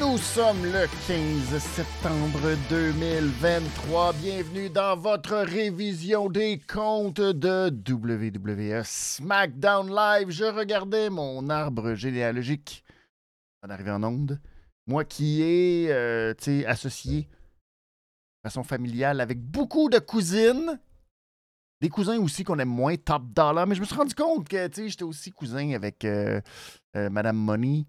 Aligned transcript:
Nous 0.00 0.18
sommes 0.18 0.64
le 0.64 0.86
15 1.06 1.58
septembre 1.58 2.56
2023. 2.68 4.12
Bienvenue 4.14 4.70
dans 4.70 4.96
votre 4.96 5.36
révision 5.36 6.28
des 6.28 6.58
comptes 6.58 7.20
de 7.20 7.70
WWE 7.70 8.82
SmackDown 8.84 9.88
Live. 9.94 10.30
Je 10.30 10.44
regardais 10.44 11.10
mon 11.10 11.48
arbre 11.48 11.94
généalogique 11.94 12.84
en 13.62 13.70
arrivant 13.70 13.94
en 13.94 14.04
onde. 14.04 14.40
Moi 14.86 15.04
qui 15.04 15.42
est 15.42 15.90
euh, 15.90 16.34
associé 16.66 17.22
de 17.22 18.48
façon 18.48 18.62
familiale 18.62 19.20
avec 19.20 19.40
beaucoup 19.40 19.88
de 19.88 19.98
cousines. 19.98 20.78
Des 21.80 21.88
cousins 21.88 22.18
aussi 22.18 22.44
qu'on 22.44 22.58
aime 22.58 22.68
moins, 22.68 22.96
top 22.96 23.24
dollar. 23.32 23.66
Mais 23.66 23.74
je 23.74 23.80
me 23.80 23.86
suis 23.86 23.94
rendu 23.94 24.14
compte 24.14 24.48
que 24.48 24.68
j'étais 24.74 25.02
aussi 25.02 25.30
cousin 25.30 25.72
avec 25.72 26.04
euh, 26.04 26.40
euh, 26.96 27.10
Madame 27.10 27.36
Money 27.36 27.86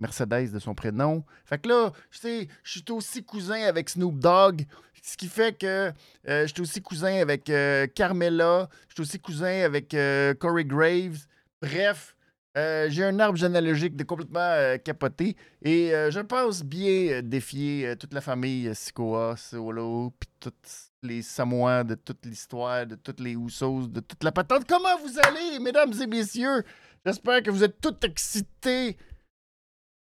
Mercedes 0.00 0.52
de 0.52 0.58
son 0.58 0.74
prénom. 0.74 1.24
Fait 1.44 1.58
que 1.58 1.68
là, 1.68 1.92
je 2.10 2.18
sais, 2.18 2.48
je 2.62 2.70
suis 2.72 2.84
aussi 2.90 3.24
cousin 3.24 3.62
avec 3.62 3.88
Snoop 3.88 4.18
Dogg, 4.18 4.66
ce 5.02 5.16
qui 5.16 5.28
fait 5.28 5.56
que 5.56 5.92
euh, 6.28 6.46
je 6.46 6.52
suis 6.52 6.60
aussi 6.60 6.82
cousin 6.82 7.14
avec 7.20 7.48
euh, 7.48 7.86
Carmela, 7.86 8.68
je 8.88 8.94
suis 8.94 9.02
aussi 9.02 9.20
cousin 9.20 9.62
avec 9.64 9.96
Corey 10.38 10.64
Graves. 10.64 11.26
Bref, 11.62 12.15
j'ai 12.56 13.04
un 13.04 13.20
arbre 13.20 13.38
généalogique 13.38 13.96
de 13.96 14.04
complètement 14.04 14.78
capoté 14.82 15.36
et 15.62 15.90
je 16.10 16.20
pense 16.20 16.64
bien 16.64 17.20
défier 17.22 17.94
toute 18.00 18.14
la 18.14 18.22
famille 18.22 18.74
Sikoa, 18.74 19.36
Solo, 19.36 20.14
puis 20.18 20.30
tous 20.40 20.90
les 21.02 21.20
Samoans 21.20 21.84
de 21.84 21.94
toute 21.94 22.24
l'histoire, 22.24 22.86
de 22.86 22.94
toutes 22.94 23.20
les 23.20 23.36
Houssos, 23.36 23.88
de 23.88 24.00
toute 24.00 24.24
la 24.24 24.32
patente. 24.32 24.64
Comment 24.66 24.98
vous 25.04 25.18
allez, 25.18 25.58
mesdames 25.60 25.92
et 26.00 26.06
messieurs? 26.06 26.64
J'espère 27.04 27.42
que 27.42 27.50
vous 27.50 27.62
êtes 27.62 27.80
tous 27.80 28.06
excités 28.06 28.96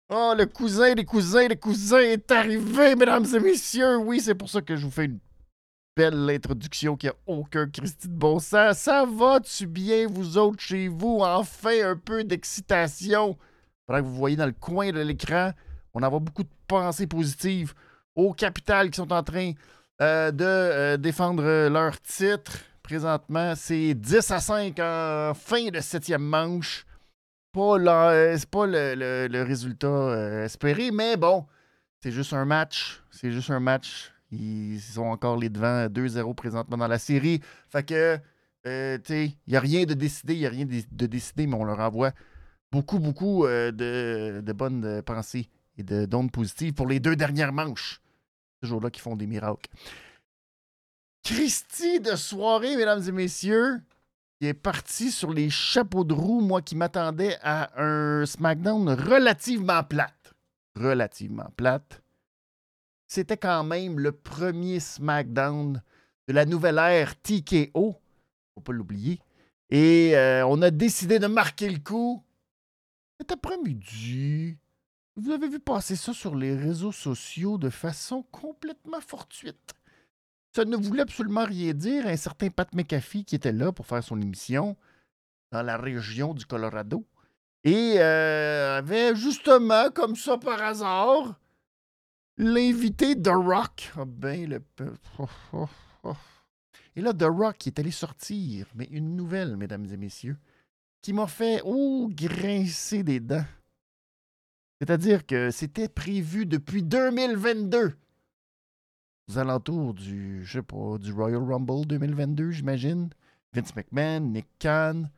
Oh, 0.09 0.33
le 0.37 0.45
cousin 0.45 0.93
des 0.93 1.03
cousins 1.03 1.47
des 1.47 1.57
cousins 1.57 1.99
est 1.99 2.31
arrivé, 2.31 2.95
mesdames 2.95 3.25
et 3.25 3.39
messieurs. 3.41 3.97
Oui, 3.97 4.21
c'est 4.21 4.35
pour 4.35 4.49
ça 4.49 4.61
que 4.61 4.77
je 4.77 4.85
vous 4.85 4.91
fais 4.91 5.03
une 5.03 5.19
belle 5.97 6.29
introduction 6.29 6.95
qui 6.95 7.07
a 7.07 7.13
aucun 7.25 7.67
Christy 7.67 8.07
de 8.07 8.13
bon 8.13 8.39
sens. 8.39 8.77
Ça 8.77 9.05
va-tu 9.05 9.67
bien, 9.67 10.07
vous 10.07 10.37
autres, 10.37 10.61
chez 10.61 10.87
vous? 10.87 11.19
Enfin, 11.21 11.91
un 11.91 11.95
peu 11.97 12.23
d'excitation. 12.23 13.37
Faudrait 13.85 14.01
que 14.01 14.07
vous 14.07 14.15
voyez 14.15 14.35
dans 14.35 14.45
le 14.45 14.53
coin 14.53 14.91
de 14.91 14.99
l'écran, 14.99 15.51
on 15.93 16.03
a 16.03 16.09
beaucoup 16.09 16.43
de 16.43 16.49
pensées 16.67 17.07
positives 17.07 17.73
au 18.15 18.33
capital 18.33 18.89
qui 18.89 18.97
sont 18.97 19.11
en 19.11 19.23
train 19.23 19.51
euh, 20.01 20.31
de 20.31 20.45
euh, 20.45 20.97
défendre 20.97 21.67
leur 21.69 21.99
titre. 22.01 22.59
Présentement, 22.83 23.53
c'est 23.55 23.93
10 23.93 24.31
à 24.31 24.39
5 24.39 24.79
en 24.79 25.33
fin 25.33 25.67
de 25.69 25.79
septième 25.79 26.23
manche 26.23 26.85
pas, 27.57 28.13
euh, 28.13 28.35
c'est 28.37 28.49
pas 28.49 28.65
le, 28.67 29.43
résultat 29.43 29.87
euh, 29.87 30.45
espéré, 30.45 30.91
mais 30.91 31.17
bon, 31.17 31.45
c'est 32.01 32.11
juste 32.11 32.33
un 32.33 32.45
match. 32.45 33.01
C'est 33.11 33.31
juste 33.31 33.49
un 33.49 33.59
match. 33.59 34.11
Ils 34.31 34.79
sont 34.79 35.03
encore 35.03 35.37
les 35.37 35.49
devants 35.49 35.87
2-0 35.87 36.35
présentement 36.35 36.77
dans 36.77 36.87
la 36.87 36.99
série. 36.99 37.41
Fait 37.69 37.83
que, 37.83 38.19
euh, 38.65 38.97
tu 38.97 39.03
sais, 39.05 39.25
il 39.47 39.51
n'y 39.51 39.55
a 39.55 39.59
rien 39.59 39.85
de 39.85 39.93
décidé, 39.93 40.33
il 40.33 40.39
n'y 40.39 40.45
a 40.45 40.49
rien 40.49 40.65
de, 40.65 41.05
décidé, 41.05 41.47
mais 41.47 41.55
on 41.55 41.63
leur 41.63 41.79
envoie 41.79 42.11
beaucoup, 42.71 42.99
beaucoup 42.99 43.45
de, 43.45 44.51
bonnes 44.53 45.01
pensées 45.03 45.49
et 45.77 45.83
d'ondes 45.83 46.31
positives 46.31 46.73
pour 46.73 46.87
les 46.87 46.99
deux 46.99 47.15
dernières 47.15 47.53
manches. 47.53 48.01
Toujours 48.61 48.81
là 48.81 48.89
qui 48.89 48.99
font 48.99 49.15
des 49.15 49.27
miracles. 49.27 49.69
Christy 51.23 51.99
de 51.99 52.15
soirée, 52.15 52.75
mesdames 52.75 53.03
et 53.07 53.11
messieurs 53.11 53.81
qui 54.39 54.47
est 54.47 54.53
parti 54.53 55.11
sur 55.11 55.33
les 55.33 55.49
chapeaux 55.49 56.03
de 56.03 56.13
roue, 56.13 56.41
moi 56.41 56.61
qui 56.61 56.75
m'attendais 56.75 57.37
à 57.41 57.81
un 57.81 58.25
SmackDown 58.25 58.89
relativement 58.89 59.83
plate. 59.83 60.33
Relativement 60.75 61.49
plate. 61.55 62.03
C'était 63.07 63.37
quand 63.37 63.63
même 63.63 63.99
le 63.99 64.11
premier 64.11 64.79
SmackDown 64.79 65.81
de 66.27 66.33
la 66.33 66.45
nouvelle 66.45 66.77
ère 66.77 67.19
TKO. 67.21 67.95
Faut 68.53 68.61
pas 68.61 68.73
l'oublier. 68.73 69.19
Et 69.69 70.15
euh, 70.15 70.45
on 70.45 70.61
a 70.61 70.71
décidé 70.71 71.19
de 71.19 71.27
marquer 71.27 71.69
le 71.69 71.79
coup. 71.79 72.21
Cet 73.19 73.31
après-midi, 73.31 74.57
vous 75.15 75.31
avez 75.31 75.47
vu 75.47 75.59
passer 75.59 75.95
ça 75.95 76.13
sur 76.13 76.35
les 76.35 76.55
réseaux 76.55 76.91
sociaux 76.91 77.57
de 77.57 77.69
façon 77.69 78.23
complètement 78.31 79.01
fortuite. 79.01 79.73
Ça 80.55 80.65
ne 80.65 80.75
voulait 80.75 81.01
absolument 81.01 81.45
rien 81.45 81.73
dire. 81.73 82.07
Un 82.07 82.17
certain 82.17 82.49
Pat 82.49 82.71
McAfee 82.73 83.25
qui 83.25 83.35
était 83.35 83.51
là 83.51 83.71
pour 83.71 83.87
faire 83.87 84.03
son 84.03 84.21
émission 84.21 84.75
dans 85.51 85.63
la 85.63 85.77
région 85.77 86.33
du 86.33 86.45
Colorado 86.45 87.05
et 87.63 87.95
euh, 87.97 88.77
avait 88.77 89.15
justement, 89.15 89.89
comme 89.91 90.15
ça 90.15 90.37
par 90.37 90.61
hasard, 90.61 91.39
l'invité 92.37 93.19
The 93.19 93.29
Rock. 93.33 93.91
Ah 93.95 94.05
ben, 94.05 94.49
le... 94.49 94.61
Et 96.95 97.01
là, 97.01 97.13
The 97.13 97.23
Rock 97.23 97.67
est 97.67 97.79
allé 97.79 97.91
sortir, 97.91 98.67
mais 98.73 98.85
une 98.85 99.15
nouvelle, 99.15 99.55
mesdames 99.57 99.85
et 99.91 99.97
messieurs, 99.97 100.37
qui 101.01 101.13
m'a 101.13 101.27
fait, 101.27 101.61
oh, 101.63 102.09
grincer 102.11 103.03
des 103.03 103.19
dents. 103.19 103.45
C'est-à-dire 104.79 105.25
que 105.25 105.51
c'était 105.51 105.89
prévu 105.89 106.45
depuis 106.45 106.83
2022 106.83 107.95
aux 109.29 109.37
alentours 109.37 109.93
du, 109.93 110.43
je 110.45 110.53
sais 110.59 110.63
pas, 110.63 110.97
du 110.97 111.11
Royal 111.11 111.43
Rumble 111.43 111.85
2022, 111.85 112.51
j'imagine. 112.51 113.09
Vince 113.53 113.75
McMahon, 113.75 114.21
Nick 114.21 114.47
Khan, 114.59 115.09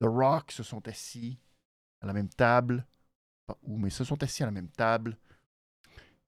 The 0.00 0.06
Rock 0.06 0.52
se 0.52 0.62
sont 0.62 0.86
assis 0.88 1.38
à 2.00 2.06
la 2.06 2.12
même 2.12 2.28
table. 2.28 2.86
Pas 3.46 3.56
où, 3.62 3.76
mais 3.78 3.90
se 3.90 4.04
sont 4.04 4.22
assis 4.22 4.42
à 4.42 4.46
la 4.46 4.52
même 4.52 4.68
table. 4.68 5.16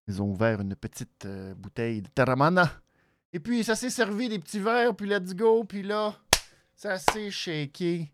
Ils 0.08 0.22
ont 0.22 0.30
ouvert 0.30 0.60
une 0.60 0.76
petite 0.76 1.26
euh, 1.26 1.54
bouteille 1.54 2.02
de 2.02 2.08
Terramana. 2.08 2.70
Et 3.32 3.40
puis, 3.40 3.64
ça 3.64 3.74
s'est 3.74 3.90
servi 3.90 4.28
des 4.28 4.38
petits 4.38 4.60
verres, 4.60 4.94
puis 4.94 5.08
let's 5.08 5.34
go. 5.34 5.64
Puis 5.64 5.82
là, 5.82 6.16
ça 6.74 6.98
s'est 6.98 7.30
shaké. 7.30 8.10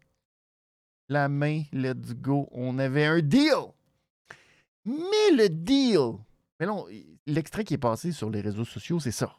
La 1.08 1.28
main, 1.28 1.64
let's 1.72 2.14
go. 2.14 2.48
On 2.52 2.78
avait 2.78 3.06
un 3.06 3.20
deal. 3.20 3.72
Mais 4.84 5.30
le 5.36 5.48
deal, 5.48 6.18
mais 6.58 6.66
non, 6.66 6.86
l'extrait 7.26 7.64
qui 7.64 7.74
est 7.74 7.78
passé 7.78 8.12
sur 8.12 8.30
les 8.30 8.40
réseaux 8.40 8.64
sociaux, 8.64 8.98
c'est 8.98 9.12
ça. 9.12 9.34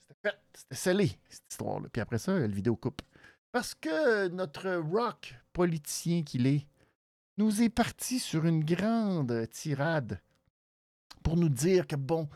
C'était 0.00 0.30
fait, 0.30 0.38
c'était 0.52 0.74
scellé, 0.74 1.18
cette 1.28 1.50
histoire-là. 1.50 1.88
Puis 1.90 2.00
après 2.00 2.18
ça, 2.18 2.38
le 2.38 2.52
vidéo 2.52 2.76
coupe. 2.76 3.02
Parce 3.50 3.74
que 3.74 4.28
notre 4.28 4.74
rock 4.74 5.34
politicien 5.52 6.22
qu'il 6.22 6.46
est 6.46 6.66
nous 7.38 7.62
est 7.62 7.68
parti 7.68 8.18
sur 8.18 8.44
une 8.44 8.64
grande 8.64 9.48
tirade 9.50 10.20
pour 11.26 11.36
nous 11.36 11.48
dire 11.48 11.88
que, 11.88 11.96
bon, 11.96 12.28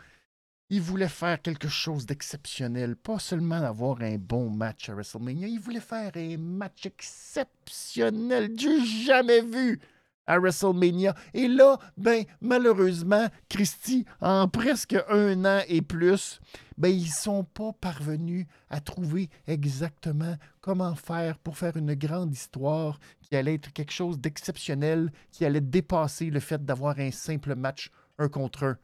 il 0.69 0.81
voulait 0.81 1.07
faire 1.07 1.41
quelque 1.41 1.69
chose 1.69 2.05
d'exceptionnel, 2.05 2.97
pas 2.97 3.19
seulement 3.19 3.63
avoir 3.63 4.01
un 4.01 4.17
bon 4.17 4.49
match 4.49 4.89
à 4.89 4.93
WrestleMania, 4.93 5.47
il 5.47 5.61
voulait 5.61 5.79
faire 5.79 6.11
un 6.15 6.37
match 6.37 6.87
exceptionnel 6.87 8.53
du 8.53 8.85
jamais 8.85 9.43
vu 9.43 9.79
à 10.27 10.37
WrestleMania. 10.37 11.15
Et 11.33 11.47
là, 11.47 11.79
ben, 11.95 12.25
malheureusement, 12.41 13.29
Christy, 13.47 14.03
en 14.19 14.49
presque 14.49 14.97
un 15.07 15.45
an 15.45 15.61
et 15.69 15.81
plus, 15.81 16.41
ben, 16.77 16.89
ils 16.89 17.11
sont 17.11 17.45
pas 17.45 17.71
parvenus 17.71 18.45
à 18.69 18.81
trouver 18.81 19.29
exactement 19.47 20.35
comment 20.59 20.95
faire 20.95 21.37
pour 21.39 21.57
faire 21.57 21.77
une 21.77 21.93
grande 21.93 22.33
histoire 22.33 22.99
qui 23.21 23.37
allait 23.37 23.53
être 23.53 23.71
quelque 23.71 23.93
chose 23.93 24.19
d'exceptionnel, 24.19 25.13
qui 25.31 25.45
allait 25.45 25.61
dépasser 25.61 26.29
le 26.29 26.41
fait 26.41 26.65
d'avoir 26.65 26.99
un 26.99 27.11
simple 27.11 27.55
match 27.55 27.89
un 28.21 28.29
contre 28.29 28.63
un 28.63 28.77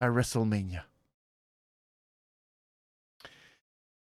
à 0.00 0.10
WrestleMania. 0.10 0.84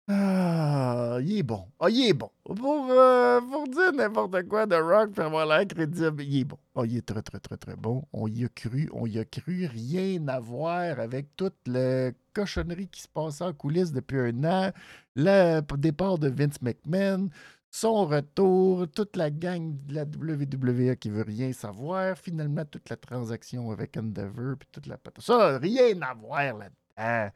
Ah, 0.07 1.17
il 1.21 1.39
est 1.39 1.43
bon. 1.43 1.65
Ah, 1.79 1.89
il 1.89 2.09
est 2.09 2.13
bon. 2.13 2.29
Pour, 2.43 2.91
euh, 2.91 3.41
pour 3.41 3.67
dire 3.67 3.91
n'importe 3.91 4.47
quoi 4.47 4.67
de 4.67 4.75
Rock, 4.75 5.11
pour 5.13 5.23
avoir 5.25 5.47
l'air 5.47 5.67
crédible, 5.67 6.21
il 6.21 6.41
est 6.41 6.43
bon. 6.43 6.59
Ah, 6.75 6.81
il 6.85 6.97
est 6.97 7.05
très, 7.05 7.23
très, 7.23 7.39
très, 7.39 7.57
très 7.57 7.75
bon. 7.75 8.03
On 8.13 8.27
y 8.27 8.45
a 8.45 8.47
cru. 8.49 8.87
On 8.93 9.07
y 9.07 9.17
a 9.17 9.25
cru. 9.25 9.65
Rien 9.65 10.27
à 10.27 10.39
voir 10.39 10.99
avec 10.99 11.35
toute 11.35 11.55
la 11.65 12.11
cochonnerie 12.33 12.87
qui 12.87 13.01
se 13.01 13.07
passait 13.07 13.43
en 13.45 13.53
coulisses 13.53 13.91
depuis 13.91 14.19
un 14.19 14.43
an. 14.43 14.71
Le 15.15 15.61
départ 15.77 16.19
de 16.19 16.27
Vince 16.29 16.61
McMahon. 16.61 17.29
Son 17.77 18.05
retour, 18.05 18.87
toute 18.87 19.17
la 19.17 19.29
gang 19.29 19.75
de 19.85 19.95
la 19.95 20.03
WWE 20.03 20.95
qui 20.95 21.09
veut 21.09 21.23
rien 21.23 21.51
savoir. 21.51 22.17
Finalement, 22.17 22.63
toute 22.63 22.89
la 22.89 22.95
transaction 22.95 23.69
avec 23.69 23.97
Endeavor, 23.97 24.55
puis 24.57 24.69
toute 24.71 24.87
la 24.87 24.97
Ça, 25.19 25.57
rien 25.57 26.01
à 26.01 26.13
voir 26.13 26.53
là-dedans. 26.57 27.33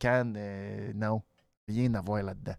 Can, 0.00 0.32
euh, 0.34 0.92
non 0.96 1.22
rien 1.68 1.94
à 1.94 2.00
voir 2.00 2.24
là-dedans. 2.24 2.56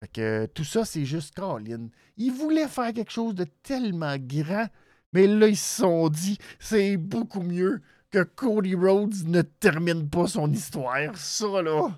Fait 0.00 0.12
que 0.12 0.46
tout 0.46 0.62
ça, 0.62 0.84
c'est 0.84 1.04
juste 1.04 1.34
Colin. 1.34 1.88
Ils 2.16 2.30
voulaient 2.30 2.68
faire 2.68 2.92
quelque 2.92 3.10
chose 3.10 3.34
de 3.34 3.46
tellement 3.64 4.14
grand, 4.16 4.68
mais 5.12 5.26
là, 5.26 5.48
ils 5.48 5.56
se 5.56 5.78
sont 5.78 6.08
dit, 6.08 6.38
c'est 6.60 6.96
beaucoup 6.96 7.42
mieux 7.42 7.82
que 8.12 8.22
Cody 8.22 8.76
Rhodes 8.76 9.26
ne 9.26 9.42
termine 9.42 10.08
pas 10.08 10.28
son 10.28 10.52
histoire. 10.52 11.16
Ça, 11.16 11.60
là, 11.60 11.90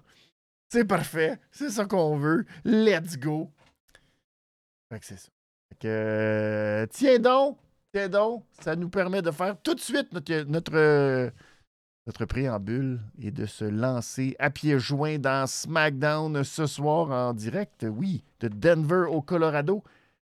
c'est 0.71 0.87
parfait. 0.87 1.39
C'est 1.51 1.69
ça 1.69 1.85
qu'on 1.85 2.17
veut. 2.17 2.47
Let's 2.65 3.19
go. 3.19 3.53
Fait 4.91 5.01
que 5.01 5.07
c'est 5.07 5.19
ça. 5.19 5.29
Fait 5.69 5.79
que, 5.81 5.89
euh, 5.89 6.87
tiens 6.91 7.19
donc, 7.19 7.59
tiens 7.93 8.09
donc, 8.09 8.45
ça 8.61 8.75
nous 8.75 8.89
permet 8.89 9.23
de 9.23 9.31
faire 9.31 9.61
tout 9.63 9.75
de 9.75 9.81
suite 9.81 10.13
notre, 10.13 10.45
notre, 10.45 11.33
notre 12.07 12.25
préambule 12.25 13.01
et 13.21 13.31
de 13.31 13.45
se 13.45 13.65
lancer 13.65 14.35
à 14.39 14.51
pieds 14.51 14.79
joints 14.79 15.19
dans 15.19 15.47
SmackDown 15.47 16.43
ce 16.43 16.67
soir 16.67 17.11
en 17.11 17.35
direct, 17.35 17.87
oui, 17.89 18.25
de 18.41 18.49
Denver 18.49 19.05
au 19.11 19.21
Colorado. 19.21 19.83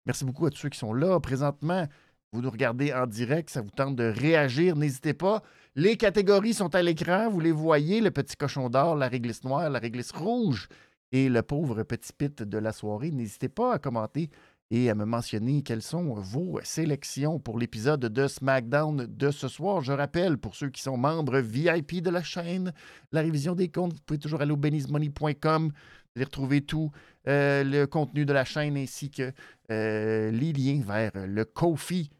Merci 0.05 0.25
beaucoup 0.25 0.47
à 0.47 0.51
tous 0.51 0.59
ceux 0.59 0.69
qui 0.69 0.79
sont 0.79 0.93
là 0.93 1.19
présentement. 1.21 1.87
Vous 2.33 2.43
nous 2.43 2.51
regardez 2.51 2.93
en 2.93 3.06
direct, 3.06 3.51
ça 3.51 3.61
vous 3.61 3.71
tente 3.71 3.97
de 3.97 4.05
réagir, 4.05 4.77
n'hésitez 4.77 5.15
pas. 5.15 5.43
Les 5.75 5.97
catégories 5.97 6.55
sont 6.55 6.75
à 6.75 6.83
l'écran, 6.83 7.31
vous 7.31 7.41
les 7.41 7.51
voyez, 7.51 8.01
le 8.01 8.11
petit 8.11 8.37
cochon 8.37 8.69
d'or, 8.69 8.95
la 8.95 9.09
réglisse 9.09 9.43
noire, 9.43 9.69
la 9.71 9.79
réglisse 9.79 10.13
rouge 10.13 10.69
et 11.13 11.29
le 11.29 11.43
pauvre 11.43 11.83
petit 11.83 12.13
pit 12.13 12.43
de 12.43 12.59
la 12.59 12.73
soirée. 12.73 13.11
N'hésitez 13.11 13.49
pas 13.49 13.75
à 13.75 13.79
commenter 13.79 14.31
et 14.70 14.88
à 14.88 14.94
me 14.94 15.05
mentionner 15.05 15.62
quelles 15.62 15.82
sont 15.82 16.14
vos 16.14 16.61
sélections 16.62 17.40
pour 17.40 17.58
l'épisode 17.58 18.00
de 18.00 18.28
SmackDown 18.28 19.06
de 19.06 19.31
ce 19.31 19.49
soir. 19.49 19.82
Je 19.82 19.93
rappelle, 19.93 20.38
pour 20.38 20.55
ceux 20.55 20.70
qui 20.70 20.81
sont 20.81 20.96
membres 20.96 21.38
VIP 21.38 22.00
de 22.02 22.11
la 22.11 22.22
chaîne, 22.22 22.72
la 23.11 23.20
révision 23.20 23.55
des 23.55 23.69
comptes, 23.69 23.94
vous 23.94 24.00
pouvez 24.06 24.19
toujours 24.19 24.40
aller 24.40 24.52
au 24.52 24.56
benizmoney.com. 24.56 25.72
Vous 25.72 25.72
allez 26.17 26.25
retrouver 26.25 26.61
tout 26.61 26.90
euh, 27.26 27.64
le 27.64 27.87
contenu 27.87 28.25
de 28.25 28.32
la 28.32 28.44
chaîne 28.44 28.76
ainsi 28.76 29.11
que 29.11 29.32
euh, 29.70 30.31
les 30.31 30.52
liens 30.52 30.82
vers 30.87 31.12
le 31.26 31.44
Kofi 31.44 32.11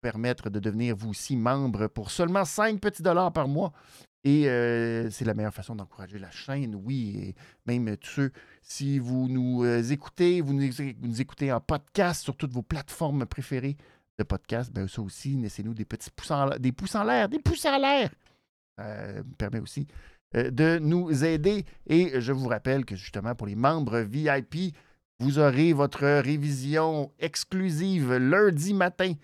permettre 0.00 0.48
de 0.48 0.60
devenir 0.60 0.96
vous 0.96 1.10
aussi 1.10 1.36
membre 1.36 1.88
pour 1.88 2.10
seulement 2.10 2.44
5 2.44 2.80
petits 2.80 3.02
dollars 3.02 3.32
par 3.32 3.48
mois. 3.48 3.72
Et 4.24 4.48
euh, 4.48 5.10
c'est 5.10 5.24
la 5.24 5.34
meilleure 5.34 5.54
façon 5.54 5.76
d'encourager 5.76 6.18
la 6.18 6.30
chaîne, 6.30 6.74
oui. 6.74 7.16
Et 7.22 7.34
même 7.66 7.96
tous 7.96 8.10
ceux, 8.10 8.32
si 8.62 8.98
vous 8.98 9.28
nous 9.28 9.64
euh, 9.64 9.82
écoutez, 9.82 10.40
vous 10.40 10.52
nous, 10.52 11.20
écoutez 11.20 11.52
en 11.52 11.60
podcast 11.60 12.22
sur 12.22 12.36
toutes 12.36 12.52
vos 12.52 12.62
plateformes 12.62 13.26
préférées 13.26 13.76
de 14.18 14.24
podcast, 14.24 14.72
ben 14.72 14.88
ça 14.88 15.00
aussi, 15.00 15.36
laissez-nous 15.36 15.74
des 15.74 15.84
petits 15.84 16.10
pouces 16.10 16.32
en, 16.32 16.50
des 16.58 16.74
en 16.94 17.04
l'air, 17.04 17.28
des 17.28 17.38
pouces 17.38 17.66
en 17.66 17.78
l'air. 17.78 18.10
Me 18.78 19.22
permet 19.36 19.60
aussi 19.60 19.86
euh, 20.36 20.50
de 20.50 20.78
nous 20.78 21.24
aider. 21.24 21.64
Et 21.86 22.20
je 22.20 22.32
vous 22.32 22.48
rappelle 22.48 22.84
que 22.84 22.96
justement, 22.96 23.34
pour 23.34 23.46
les 23.46 23.54
membres 23.54 24.00
VIP, 24.00 24.74
vous 25.20 25.38
aurez 25.38 25.72
votre 25.72 26.04
révision 26.20 27.10
exclusive 27.18 28.12
lundi 28.14 28.74
matin 28.74 29.14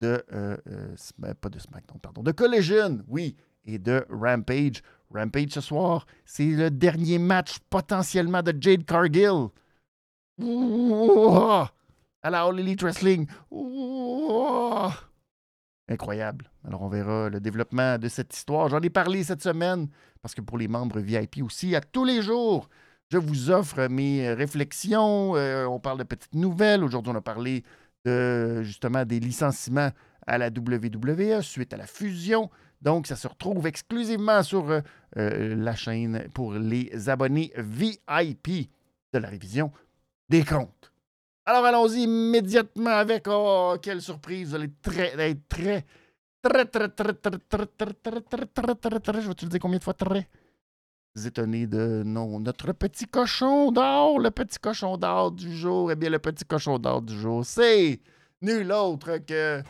de, 0.00 0.24
euh, 0.32 0.56
euh, 0.66 1.34
pas 1.34 1.50
de 1.50 1.58
pardon, 2.00 2.22
de 2.22 2.32
Collision, 2.32 3.04
oui, 3.08 3.36
et 3.64 3.78
de 3.78 4.04
Rampage. 4.10 4.82
Rampage 5.12 5.50
ce 5.50 5.60
soir, 5.60 6.06
c'est 6.24 6.46
le 6.46 6.70
dernier 6.70 7.18
match 7.18 7.58
potentiellement 7.70 8.42
de 8.42 8.54
Jade 8.58 8.84
Cargill. 8.84 9.48
à 12.22 12.30
la 12.30 12.42
All 12.42 12.76
Wrestling. 12.80 13.26
Incroyable. 15.88 16.50
Alors, 16.66 16.82
on 16.82 16.88
verra 16.88 17.28
le 17.28 17.40
développement 17.40 17.98
de 17.98 18.08
cette 18.08 18.34
histoire. 18.34 18.68
J'en 18.68 18.80
ai 18.80 18.90
parlé 18.90 19.22
cette 19.22 19.42
semaine 19.42 19.88
parce 20.22 20.34
que 20.34 20.40
pour 20.40 20.56
les 20.58 20.66
membres 20.66 20.98
VIP 20.98 21.42
aussi, 21.42 21.76
à 21.76 21.80
tous 21.82 22.04
les 22.04 22.22
jours, 22.22 22.68
je 23.10 23.18
vous 23.18 23.50
offre 23.50 23.86
mes 23.88 24.32
réflexions. 24.32 25.36
Euh, 25.36 25.66
on 25.66 25.78
parle 25.78 25.98
de 25.98 26.04
petites 26.04 26.34
nouvelles. 26.34 26.82
Aujourd'hui, 26.82 27.12
on 27.12 27.16
a 27.16 27.20
parlé 27.20 27.62
justement 28.62 29.04
des 29.06 29.18
licenciements 29.18 29.90
à 30.26 30.36
la 30.38 30.48
WWE 30.48 31.40
suite 31.40 31.72
à 31.72 31.76
la 31.76 31.86
fusion. 31.86 32.50
Donc, 32.84 33.06
ça 33.06 33.16
se 33.16 33.26
retrouve 33.26 33.66
exclusivement 33.66 34.42
sur 34.42 34.70
euh, 34.70 34.80
euh, 35.16 35.56
la 35.56 35.74
chaîne 35.74 36.28
pour 36.34 36.52
les 36.52 37.08
abonnés 37.08 37.50
VIP 37.56 38.70
de 39.12 39.18
la 39.18 39.28
révision 39.28 39.72
des 40.28 40.44
comptes. 40.44 40.92
Alors, 41.46 41.64
allons-y 41.64 42.02
immédiatement 42.02 42.90
avec, 42.90 43.24
oh, 43.26 43.76
quelle 43.80 44.02
surprise, 44.02 44.50
vous 44.50 44.54
allez 44.56 44.70
très, 44.82 45.18
être 45.18 45.48
très, 45.48 45.84
très, 46.42 46.66
très, 46.66 46.88
très, 46.88 47.14
très, 47.14 47.38
très, 47.38 47.66
très, 47.66 47.66
très, 47.66 48.20
très, 48.20 48.46
très, 48.46 48.74
très, 48.74 49.00
très, 49.00 49.20
je 49.22 49.28
vais 49.28 49.34
te 49.34 49.46
dire 49.46 49.60
combien 49.60 49.78
de 49.78 49.82
fois 49.82 49.94
très 49.94 50.28
étonné 51.24 51.66
de 51.66 52.02
non, 52.04 52.40
notre 52.40 52.72
petit 52.72 53.06
cochon 53.06 53.70
d'or, 53.70 54.18
le 54.18 54.30
petit 54.30 54.58
cochon 54.58 54.96
d'or 54.96 55.30
du 55.30 55.56
jour. 55.56 55.92
Eh 55.92 55.96
bien, 55.96 56.10
le 56.10 56.18
petit 56.18 56.44
cochon 56.44 56.78
d'or 56.78 57.02
du 57.02 57.18
jour, 57.18 57.46
c'est 57.46 58.00
nul 58.42 58.72
autre 58.72 59.18
que. 59.18 59.62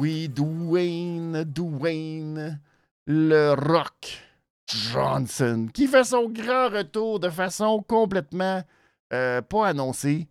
Oui, 0.00 0.30
Dwayne, 0.30 1.44
Dwayne, 1.44 2.58
le 3.06 3.52
Rock 3.52 4.22
Johnson, 4.66 5.68
qui 5.74 5.86
fait 5.86 6.04
son 6.04 6.30
grand 6.30 6.70
retour 6.70 7.20
de 7.20 7.28
façon 7.28 7.84
complètement 7.86 8.64
euh, 9.12 9.42
pas 9.42 9.68
annoncée. 9.68 10.26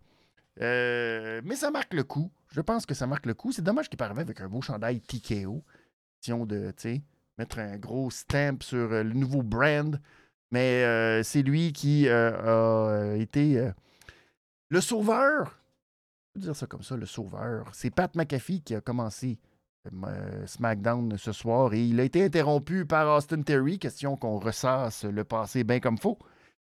Euh, 0.60 1.40
mais 1.44 1.54
ça 1.54 1.70
marque 1.70 1.94
le 1.94 2.02
coup. 2.02 2.32
Je 2.50 2.60
pense 2.60 2.84
que 2.84 2.94
ça 2.94 3.06
marque 3.06 3.26
le 3.26 3.34
coup. 3.34 3.52
C'est 3.52 3.62
dommage 3.62 3.88
qu'il 3.88 3.96
parvient 3.96 4.22
avec 4.22 4.40
un 4.40 4.48
beau 4.48 4.60
chandail 4.60 5.00
TKO. 5.02 5.62
de, 6.26 6.72
tu 6.72 6.74
sais, 6.76 7.02
mettre 7.38 7.60
un 7.60 7.76
gros 7.76 8.10
stamp 8.10 8.64
sur 8.64 8.92
euh, 8.92 9.04
le 9.04 9.12
nouveau 9.12 9.44
brand. 9.44 10.00
Mais 10.50 11.22
c'est 11.22 11.42
lui 11.42 11.72
qui 11.72 12.08
a 12.08 13.14
été 13.16 13.70
le 14.68 14.80
sauveur. 14.80 15.60
Je 16.26 16.32
peux 16.34 16.40
dire 16.40 16.56
ça 16.56 16.66
comme 16.66 16.82
ça, 16.82 16.96
le 16.96 17.06
sauveur. 17.06 17.68
C'est 17.72 17.90
Pat 17.90 18.12
McAfee 18.16 18.62
qui 18.62 18.74
a 18.74 18.80
commencé 18.80 19.38
SmackDown 20.46 21.16
ce 21.16 21.32
soir 21.32 21.72
et 21.72 21.82
il 21.82 22.00
a 22.00 22.04
été 22.04 22.24
interrompu 22.24 22.84
par 22.84 23.16
Austin 23.16 23.42
Terry. 23.42 23.78
Question 23.78 24.16
qu'on 24.16 24.38
ressasse 24.38 25.04
le 25.04 25.24
passé 25.24 25.64
bien 25.64 25.80
comme 25.80 25.98
faut. 25.98 26.18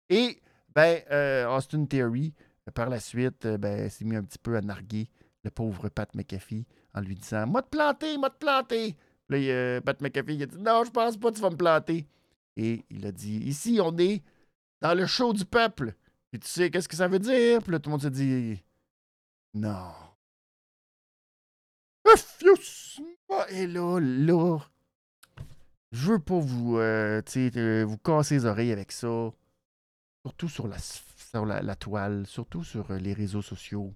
Et 0.09 0.41
ben, 0.73 1.01
Austin 1.49 1.85
Terry, 1.85 2.33
par 2.73 2.89
la 2.89 2.99
suite, 2.99 3.45
ben, 3.45 3.89
s'est 3.89 4.05
mis 4.05 4.15
un 4.15 4.23
petit 4.23 4.39
peu 4.39 4.55
à 4.55 4.61
narguer 4.61 5.09
le 5.43 5.51
pauvre 5.51 5.89
Pat 5.89 6.13
McAfee 6.15 6.65
en 6.93 7.01
lui 7.01 7.15
disant 7.15 7.47
Moi 7.47 7.61
te 7.61 7.69
planter, 7.69 8.17
moi 8.17 8.29
te 8.29 8.37
planter. 8.37 8.95
Là, 9.29 9.37
il 9.37 9.81
Pat 9.81 9.99
McAfee 10.01 10.37
qui 10.37 10.43
a 10.43 10.45
dit 10.45 10.57
Non, 10.57 10.83
je 10.85 10.91
pense 10.91 11.17
pas 11.17 11.31
tu 11.31 11.41
vas 11.41 11.49
me 11.49 11.57
planter. 11.57 12.07
Et 12.55 12.85
il 12.89 13.05
a 13.05 13.11
dit 13.11 13.37
Ici, 13.37 13.79
on 13.81 13.95
est 13.97 14.23
dans 14.81 14.93
le 14.93 15.05
show 15.05 15.33
du 15.33 15.45
peuple. 15.45 15.93
Et 16.33 16.39
tu 16.39 16.47
sais 16.47 16.69
qu'est-ce 16.69 16.87
que 16.87 16.95
ça 16.95 17.07
veut 17.07 17.19
dire? 17.19 17.61
Puis 17.61 17.71
là, 17.71 17.79
tout 17.79 17.89
le 17.89 17.91
monde 17.91 18.01
se 18.01 18.07
dit 18.07 18.63
Non. 19.53 19.91
Et 23.51 23.67
là, 23.67 23.99
là, 23.99 24.59
je 25.91 26.11
veux 26.11 26.19
pas 26.19 26.39
vous, 26.39 26.77
euh, 26.77 27.21
vous 27.87 27.97
casser 27.97 28.35
les 28.35 28.45
oreilles 28.45 28.71
avec 28.71 28.91
ça. 28.91 29.31
Surtout 30.25 30.49
sur 30.49 30.67
la, 30.67 30.77
sur 30.79 31.45
la, 31.45 31.75
toile, 31.75 32.25
surtout 32.27 32.63
sur 32.63 32.91
euh, 32.91 32.97
les 32.97 33.13
réseaux 33.13 33.41
sociaux. 33.41 33.93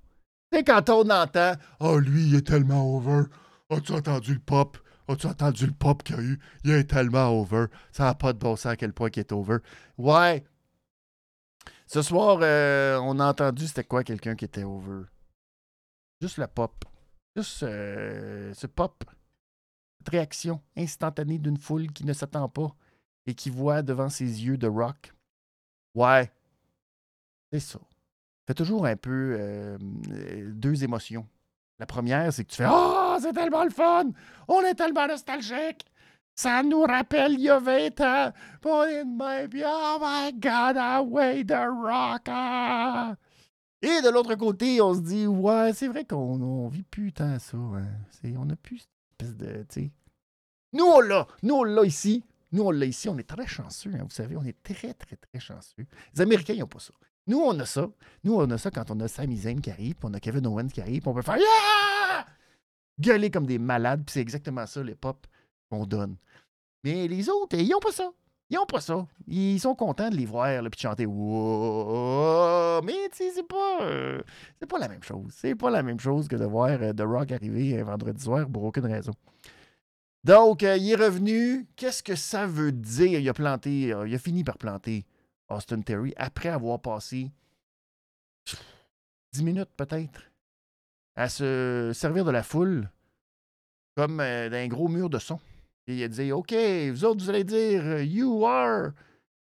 Tu 0.52 0.64
quand 0.64 0.90
on 0.90 1.10
entend 1.10 1.54
Oh, 1.80 1.98
lui, 1.98 2.28
il 2.28 2.36
est 2.36 2.48
tellement 2.48 2.96
over. 2.96 3.24
As-tu 3.70 3.92
entendu 3.94 4.34
le 4.34 4.40
pop? 4.40 4.78
As-tu 5.08 5.28
entendu 5.28 5.66
le 5.66 5.74
pop 5.74 6.04
qu'il 6.04 6.16
y 6.16 6.20
a 6.20 6.22
eu? 6.22 6.40
Il 6.64 6.72
est 6.72 6.86
tellement 6.86 7.30
over. 7.40 7.66
Ça 7.92 8.06
n'a 8.06 8.16
pas 8.16 8.34
de 8.34 8.40
bon 8.40 8.56
sens 8.56 8.68
à 8.68 8.76
quel 8.76 8.94
point 8.94 9.10
il 9.14 9.20
est 9.20 9.32
over. 9.32 9.58
Ouais. 9.98 10.44
Ce 11.88 12.02
soir, 12.02 12.40
euh, 12.42 12.98
on 13.04 13.20
a 13.20 13.26
entendu 13.26 13.68
c'était 13.68 13.84
quoi 13.84 14.04
quelqu'un 14.04 14.36
qui 14.36 14.46
était 14.46 14.64
over? 14.64 15.04
Juste 16.22 16.38
le 16.38 16.48
pop. 16.48 16.86
Juste 17.36 17.64
euh, 17.64 18.54
ce 18.54 18.68
pop. 18.68 19.04
Cette 20.00 20.10
réaction 20.10 20.62
instantanée 20.76 21.40
d'une 21.40 21.58
foule 21.58 21.92
qui 21.92 22.06
ne 22.06 22.14
s'attend 22.14 22.50
pas 22.50 22.76
et 23.26 23.34
qui 23.34 23.50
voit 23.50 23.82
devant 23.82 24.10
ses 24.10 24.46
yeux 24.46 24.58
de 24.58 24.68
rock. 24.68 25.14
Ouais. 25.96 26.32
C'est 27.52 27.60
ça. 27.60 27.80
Fait 28.46 28.54
toujours 28.54 28.86
un 28.86 28.98
peu 28.98 29.38
euh, 29.40 29.78
deux 29.80 30.84
émotions. 30.84 31.28
La 31.80 31.86
première, 31.86 32.32
c'est 32.34 32.44
que 32.44 32.50
tu 32.50 32.58
fais 32.58 32.68
Oh, 32.70 33.18
c'est 33.20 33.34
tellement 33.34 33.64
le 33.64 33.70
fun! 33.70 34.12
On 34.48 34.62
est 34.62 34.76
tellement 34.76 35.08
nostalgique! 35.08 35.86
Ça 36.36 36.64
nous 36.64 36.82
rappelle 36.82 37.34
il 37.34 37.42
y 37.42 37.50
a 37.50 37.60
20 37.60 38.02
ans! 38.02 38.32
oh 38.66 38.86
my 39.06 40.34
god, 40.34 40.78
away 40.78 41.44
the 41.46 41.68
rock! 41.70 42.28
Et 43.84 44.02
de 44.02 44.10
l'autre 44.10 44.34
côté, 44.36 44.80
on 44.80 44.94
se 44.94 45.02
dit 45.02 45.28
Ouais, 45.28 45.74
c'est 45.74 45.90
vrai 45.90 46.06
qu'on 46.06 46.70
vit 46.70 46.84
plus 46.84 47.12
tant 47.12 47.38
ça. 47.38 47.58
Hein. 47.58 47.86
On 48.38 48.50
a 48.50 48.56
plus 48.56 48.80
cette 49.20 49.30
espèce 49.30 49.36
de. 49.36 49.90
Nous, 50.72 50.86
on 50.86 51.02
l'a! 51.02 51.28
Nous, 51.44 51.54
on 51.54 51.64
l'a 51.64 51.84
ici! 51.84 52.24
Nous, 52.54 52.64
on 52.64 52.72
l'a 52.72 52.86
ici, 52.86 53.10
on 53.10 53.18
est 53.18 53.28
très 53.28 53.48
chanceux, 53.48 53.92
hein, 53.96 54.04
vous 54.04 54.12
savez, 54.12 54.38
on 54.38 54.46
est 54.46 54.62
très, 54.62 54.94
très, 54.94 55.16
très 55.16 55.40
chanceux. 55.40 55.86
Les 56.14 56.22
Américains, 56.22 56.54
ils 56.54 56.60
n'ont 56.60 56.68
pas 56.68 56.80
ça. 56.80 56.94
Nous, 57.26 57.40
on 57.40 57.60
a 57.60 57.66
ça. 57.66 57.90
Nous, 58.24 58.36
on 58.36 58.50
a 58.52 58.58
ça 58.60 58.70
quand 58.70 58.92
on 58.92 59.00
a 59.00 59.08
Sami 59.08 59.38
Zayn 59.38 59.60
qui 59.60 59.72
arrive, 59.72 59.96
puis 59.96 60.08
on 60.10 60.14
a 60.14 60.20
Kevin 60.20 60.46
Owens 60.46 60.68
qui 60.68 60.80
arrive, 60.80 61.02
puis 61.02 61.10
on 61.10 61.14
peut 61.16 61.24
faire 61.24 61.38
yeah! 61.38 62.26
gueuler 63.00 63.32
comme 63.32 63.48
des 63.48 63.58
malades, 63.58 64.04
puis 64.06 64.14
c'est 64.14 64.22
exactement 64.22 64.68
ça, 64.68 64.84
les 64.84 64.96
pop 64.96 65.26
qu'on 65.70 65.86
donne. 65.86 66.16
Mais 66.84 67.08
les 67.08 67.28
autres, 67.28 67.58
ils 67.58 67.68
n'ont 67.70 67.80
pas 67.80 67.92
ça. 67.92 68.12
Ils 68.54 68.58
n'ont 68.58 68.66
pas 68.68 68.82
ça. 68.82 69.08
Ils 69.26 69.60
sont 69.60 69.74
contents 69.74 70.12
de 70.12 70.16
les 70.16 70.28
voir, 70.28 70.62
puis 70.62 70.70
de 70.70 70.76
chanter 70.76 71.08
Mais 71.08 71.12
euh, 73.82 74.22
c'est 74.60 74.68
pas 74.68 74.78
la 74.78 74.88
même 74.88 75.02
chose. 75.02 75.26
C'est 75.32 75.56
pas 75.56 75.72
la 75.72 75.82
même 75.82 76.00
chose 76.00 76.28
que 76.28 76.36
de 76.36 76.46
voir 76.46 76.70
euh, 76.70 76.94
The 76.94 77.02
Rock 77.02 77.32
arriver 77.32 77.80
un 77.82 77.84
vendredi 77.84 78.24
soir 78.24 78.48
pour 78.48 78.64
aucune 78.64 78.86
raison. 78.86 79.14
Donc, 80.24 80.62
euh, 80.62 80.78
il 80.78 80.92
est 80.92 80.96
revenu. 80.96 81.66
Qu'est-ce 81.76 82.04
que 82.04 82.16
ça 82.16 82.46
veut 82.46 82.72
dire? 82.72 83.20
Il 83.20 83.28
a 83.28 83.34
planté, 83.34 83.92
euh, 83.92 84.08
il 84.08 84.14
a 84.14 84.20
fini 84.20 84.44
par 84.44 84.60
planter 84.60 85.04
Austin 85.50 85.82
Terry 85.82 86.14
après 86.16 86.50
avoir 86.50 86.80
passé 86.80 87.32
10 89.34 89.44
minutes 89.44 89.72
peut-être 89.76 90.32
à 91.16 91.28
se 91.28 91.90
servir 91.96 92.24
de 92.24 92.30
la 92.30 92.44
foule 92.44 92.88
comme 93.96 94.20
euh, 94.20 94.50
d'un 94.50 94.68
gros 94.68 94.90
mur 94.90 95.10
de 95.10 95.18
son. 95.18 95.40
Il 95.88 96.02
a 96.04 96.08
dit 96.08 96.32
OK, 96.32 96.54
vous 96.92 97.06
autres, 97.06 97.24
vous 97.24 97.30
allez 97.30 97.44
dire 97.44 98.02
You 98.02 98.46
are. 98.46 98.92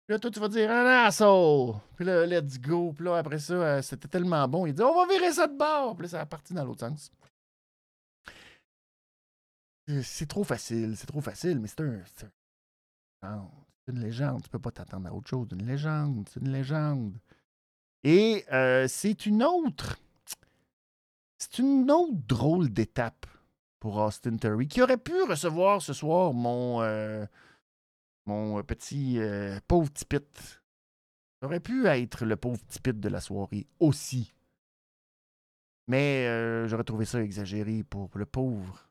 Puis 0.05 0.13
là, 0.13 0.19
toi, 0.19 0.31
tu 0.31 0.39
vas 0.39 0.47
dire 0.47 0.71
un 0.71 1.05
asshole. 1.05 1.75
Puis 1.95 2.05
là, 2.05 2.25
let's 2.25 2.59
go. 2.59 2.93
Puis 2.93 3.05
là, 3.05 3.17
après 3.17 3.39
ça, 3.39 3.81
c'était 3.81 4.07
tellement 4.07 4.47
bon. 4.47 4.65
Il 4.65 4.73
dit 4.73 4.81
On 4.81 4.95
va 4.95 5.11
virer 5.11 5.31
ça 5.31 5.47
de 5.47 5.57
bord. 5.57 5.95
Puis 5.95 6.03
là, 6.03 6.09
ça 6.09 6.21
a 6.21 6.25
parti 6.25 6.53
dans 6.53 6.65
l'autre 6.65 6.87
sens. 6.87 7.11
C'est 10.03 10.27
trop 10.27 10.43
facile, 10.43 10.95
c'est 10.95 11.07
trop 11.07 11.21
facile, 11.21 11.59
mais 11.59 11.67
c'est 11.67 11.81
un. 11.81 12.03
C'est 12.05 13.91
une 13.91 14.01
légende. 14.01 14.43
Tu 14.43 14.49
peux 14.49 14.59
pas 14.59 14.71
t'attendre 14.71 15.07
à 15.07 15.13
autre 15.13 15.27
chose. 15.27 15.47
Une 15.51 15.65
légende, 15.65 16.29
c'est 16.31 16.39
une 16.39 16.51
légende. 16.51 17.17
Et 18.03 18.45
euh, 18.51 18.87
c'est 18.87 19.25
une 19.25 19.43
autre. 19.43 19.97
C'est 21.39 21.59
une 21.59 21.89
autre 21.89 22.13
drôle 22.27 22.69
d'étape 22.69 23.25
pour 23.79 23.97
Austin 23.97 24.37
Terry, 24.37 24.67
qui 24.67 24.81
aurait 24.81 24.97
pu 24.97 25.21
recevoir 25.23 25.81
ce 25.81 25.93
soir 25.93 26.33
mon, 26.33 26.81
euh, 26.81 27.25
mon 28.25 28.61
petit 28.63 29.19
euh, 29.19 29.59
pauvre 29.67 29.89
petit. 29.89 30.07
Ça 31.39 31.47
aurait 31.47 31.59
pu 31.59 31.87
être 31.87 32.25
le 32.25 32.35
pauvre 32.35 32.59
petit 32.59 32.93
de 32.93 33.09
la 33.09 33.21
soirée 33.21 33.67
aussi. 33.79 34.33
Mais 35.87 36.27
j'aurais 36.67 36.83
trouvé 36.83 37.05
ça 37.05 37.23
exagéré 37.23 37.83
pour 37.83 38.09
le 38.13 38.25
pauvre 38.25 38.89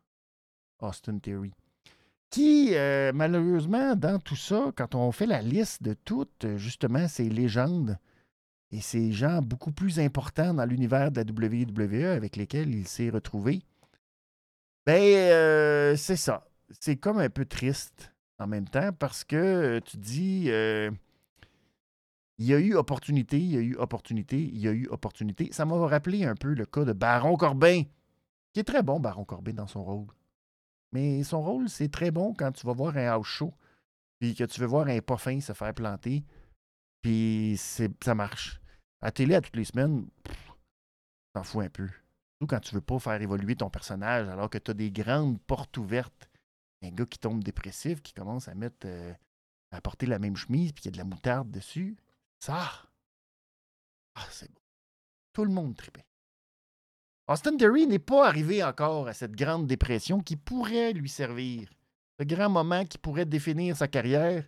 Austin 0.80 1.18
Theory. 1.18 1.52
Qui, 2.30 2.74
euh, 2.74 3.10
malheureusement, 3.14 3.96
dans 3.96 4.18
tout 4.18 4.36
ça, 4.36 4.70
quand 4.76 4.94
on 4.94 5.12
fait 5.12 5.26
la 5.26 5.40
liste 5.40 5.82
de 5.82 5.94
toutes, 5.94 6.44
euh, 6.44 6.58
justement, 6.58 7.08
ces 7.08 7.28
légendes 7.28 7.98
et 8.70 8.82
ces 8.82 9.12
gens 9.12 9.40
beaucoup 9.40 9.72
plus 9.72 9.98
importants 9.98 10.52
dans 10.52 10.66
l'univers 10.66 11.10
de 11.10 11.20
la 11.20 11.24
WWE 11.24 12.04
avec 12.04 12.36
lesquels 12.36 12.74
il 12.74 12.86
s'est 12.86 13.08
retrouvé, 13.08 13.62
ben, 14.88 15.02
euh, 15.02 15.96
c'est 15.96 16.16
ça. 16.16 16.48
C'est 16.80 16.96
comme 16.96 17.18
un 17.18 17.28
peu 17.28 17.44
triste 17.44 18.10
en 18.38 18.46
même 18.46 18.66
temps 18.66 18.90
parce 18.94 19.22
que 19.22 19.80
tu 19.80 19.98
dis, 19.98 20.44
il 22.38 22.46
y 22.46 22.54
a 22.54 22.58
eu 22.58 22.74
opportunité, 22.74 23.38
il 23.38 23.50
y 23.50 23.58
a 23.58 23.60
eu 23.60 23.76
opportunité, 23.76 24.38
il 24.40 24.58
y 24.58 24.66
a 24.66 24.72
eu 24.72 24.86
opportunité. 24.88 25.50
Ça 25.52 25.66
m'a 25.66 25.76
rappelé 25.86 26.24
un 26.24 26.34
peu 26.34 26.54
le 26.54 26.64
cas 26.64 26.86
de 26.86 26.94
Baron 26.94 27.36
Corbin, 27.36 27.82
qui 28.54 28.60
est 28.60 28.64
très 28.64 28.82
bon, 28.82 28.98
Baron 28.98 29.26
Corbin, 29.26 29.52
dans 29.52 29.66
son 29.66 29.84
rôle. 29.84 30.06
Mais 30.92 31.22
son 31.22 31.42
rôle, 31.42 31.68
c'est 31.68 31.90
très 31.90 32.10
bon 32.10 32.32
quand 32.32 32.52
tu 32.52 32.66
vas 32.66 32.72
voir 32.72 32.96
un 32.96 33.08
house 33.08 33.26
show, 33.26 33.52
puis 34.18 34.34
que 34.34 34.44
tu 34.44 34.58
veux 34.58 34.66
voir 34.66 34.86
un 34.86 35.00
pas 35.00 35.18
fin 35.18 35.38
se 35.38 35.52
faire 35.52 35.74
planter, 35.74 36.24
puis 37.02 37.58
ça 37.58 38.14
marche. 38.14 38.58
À 39.02 39.10
télé, 39.10 39.34
à 39.34 39.42
toutes 39.42 39.56
les 39.56 39.66
semaines, 39.66 40.06
t'en 41.34 41.42
fous 41.42 41.60
un 41.60 41.68
peu. 41.68 41.90
Quand 42.46 42.60
tu 42.60 42.74
veux 42.74 42.80
pas 42.80 42.98
faire 42.98 43.20
évoluer 43.20 43.56
ton 43.56 43.68
personnage, 43.68 44.28
alors 44.28 44.48
que 44.48 44.58
tu 44.58 44.70
as 44.70 44.74
des 44.74 44.90
grandes 44.90 45.40
portes 45.42 45.76
ouvertes. 45.76 46.30
Un 46.82 46.90
gars 46.90 47.06
qui 47.06 47.18
tombe 47.18 47.42
dépressif, 47.42 48.00
qui 48.02 48.12
commence 48.12 48.46
à 48.46 48.54
mettre 48.54 48.86
euh, 48.86 49.12
à 49.72 49.80
porter 49.80 50.06
la 50.06 50.20
même 50.20 50.36
chemise, 50.36 50.72
puis 50.72 50.82
qu'il 50.82 50.90
y 50.90 50.92
a 50.92 50.96
de 50.96 50.98
la 50.98 51.04
moutarde 51.04 51.50
dessus. 51.50 51.96
Ça! 52.38 52.70
Ah, 54.14 54.26
c'est 54.30 54.50
beau. 54.52 54.60
Tout 55.32 55.44
le 55.44 55.50
monde 55.50 55.76
tripait. 55.76 56.06
Austin 57.26 57.56
Theory 57.56 57.86
n'est 57.86 57.98
pas 57.98 58.26
arrivé 58.26 58.64
encore 58.64 59.08
à 59.08 59.12
cette 59.12 59.36
grande 59.36 59.66
dépression 59.66 60.20
qui 60.20 60.36
pourrait 60.36 60.92
lui 60.92 61.08
servir. 61.08 61.68
Ce 62.18 62.24
grand 62.24 62.48
moment 62.48 62.84
qui 62.84 62.98
pourrait 62.98 63.26
définir 63.26 63.76
sa 63.76 63.86
carrière 63.86 64.44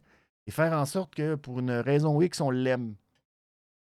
et 0.47 0.51
faire 0.51 0.73
en 0.73 0.87
sorte 0.87 1.15
que, 1.15 1.35
pour 1.35 1.59
une 1.59 1.73
raison 1.73 2.21
X, 2.23 2.41
on 2.41 2.51
l'aime. 2.51 2.95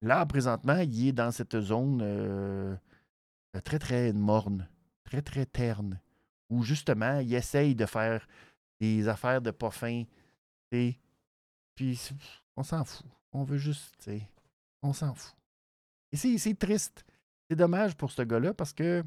Là, 0.01 0.25
présentement, 0.25 0.77
il 0.77 1.09
est 1.09 1.13
dans 1.13 1.31
cette 1.31 1.59
zone 1.59 1.99
euh, 2.01 2.75
très, 3.63 3.79
très 3.79 4.13
morne, 4.13 4.67
très, 5.03 5.21
très 5.21 5.45
terne, 5.45 5.99
où 6.49 6.63
justement, 6.63 7.19
il 7.19 7.33
essaye 7.33 7.75
de 7.75 7.85
faire 7.85 8.27
des 8.79 9.07
affaires 9.07 9.41
de 9.41 9.51
pas 9.51 9.71
fin. 9.71 10.03
Puis, 10.69 10.97
on 12.55 12.63
s'en 12.63 12.83
fout. 12.83 13.05
On 13.31 13.43
veut 13.43 13.57
juste, 13.57 14.09
on 14.81 14.93
s'en 14.93 15.13
fout. 15.13 15.35
Et 16.11 16.17
c'est 16.17 16.57
triste. 16.57 17.05
C'est 17.49 17.55
dommage 17.55 17.95
pour 17.95 18.11
ce 18.11 18.21
gars-là 18.21 18.53
parce 18.53 18.73
que 18.73 19.03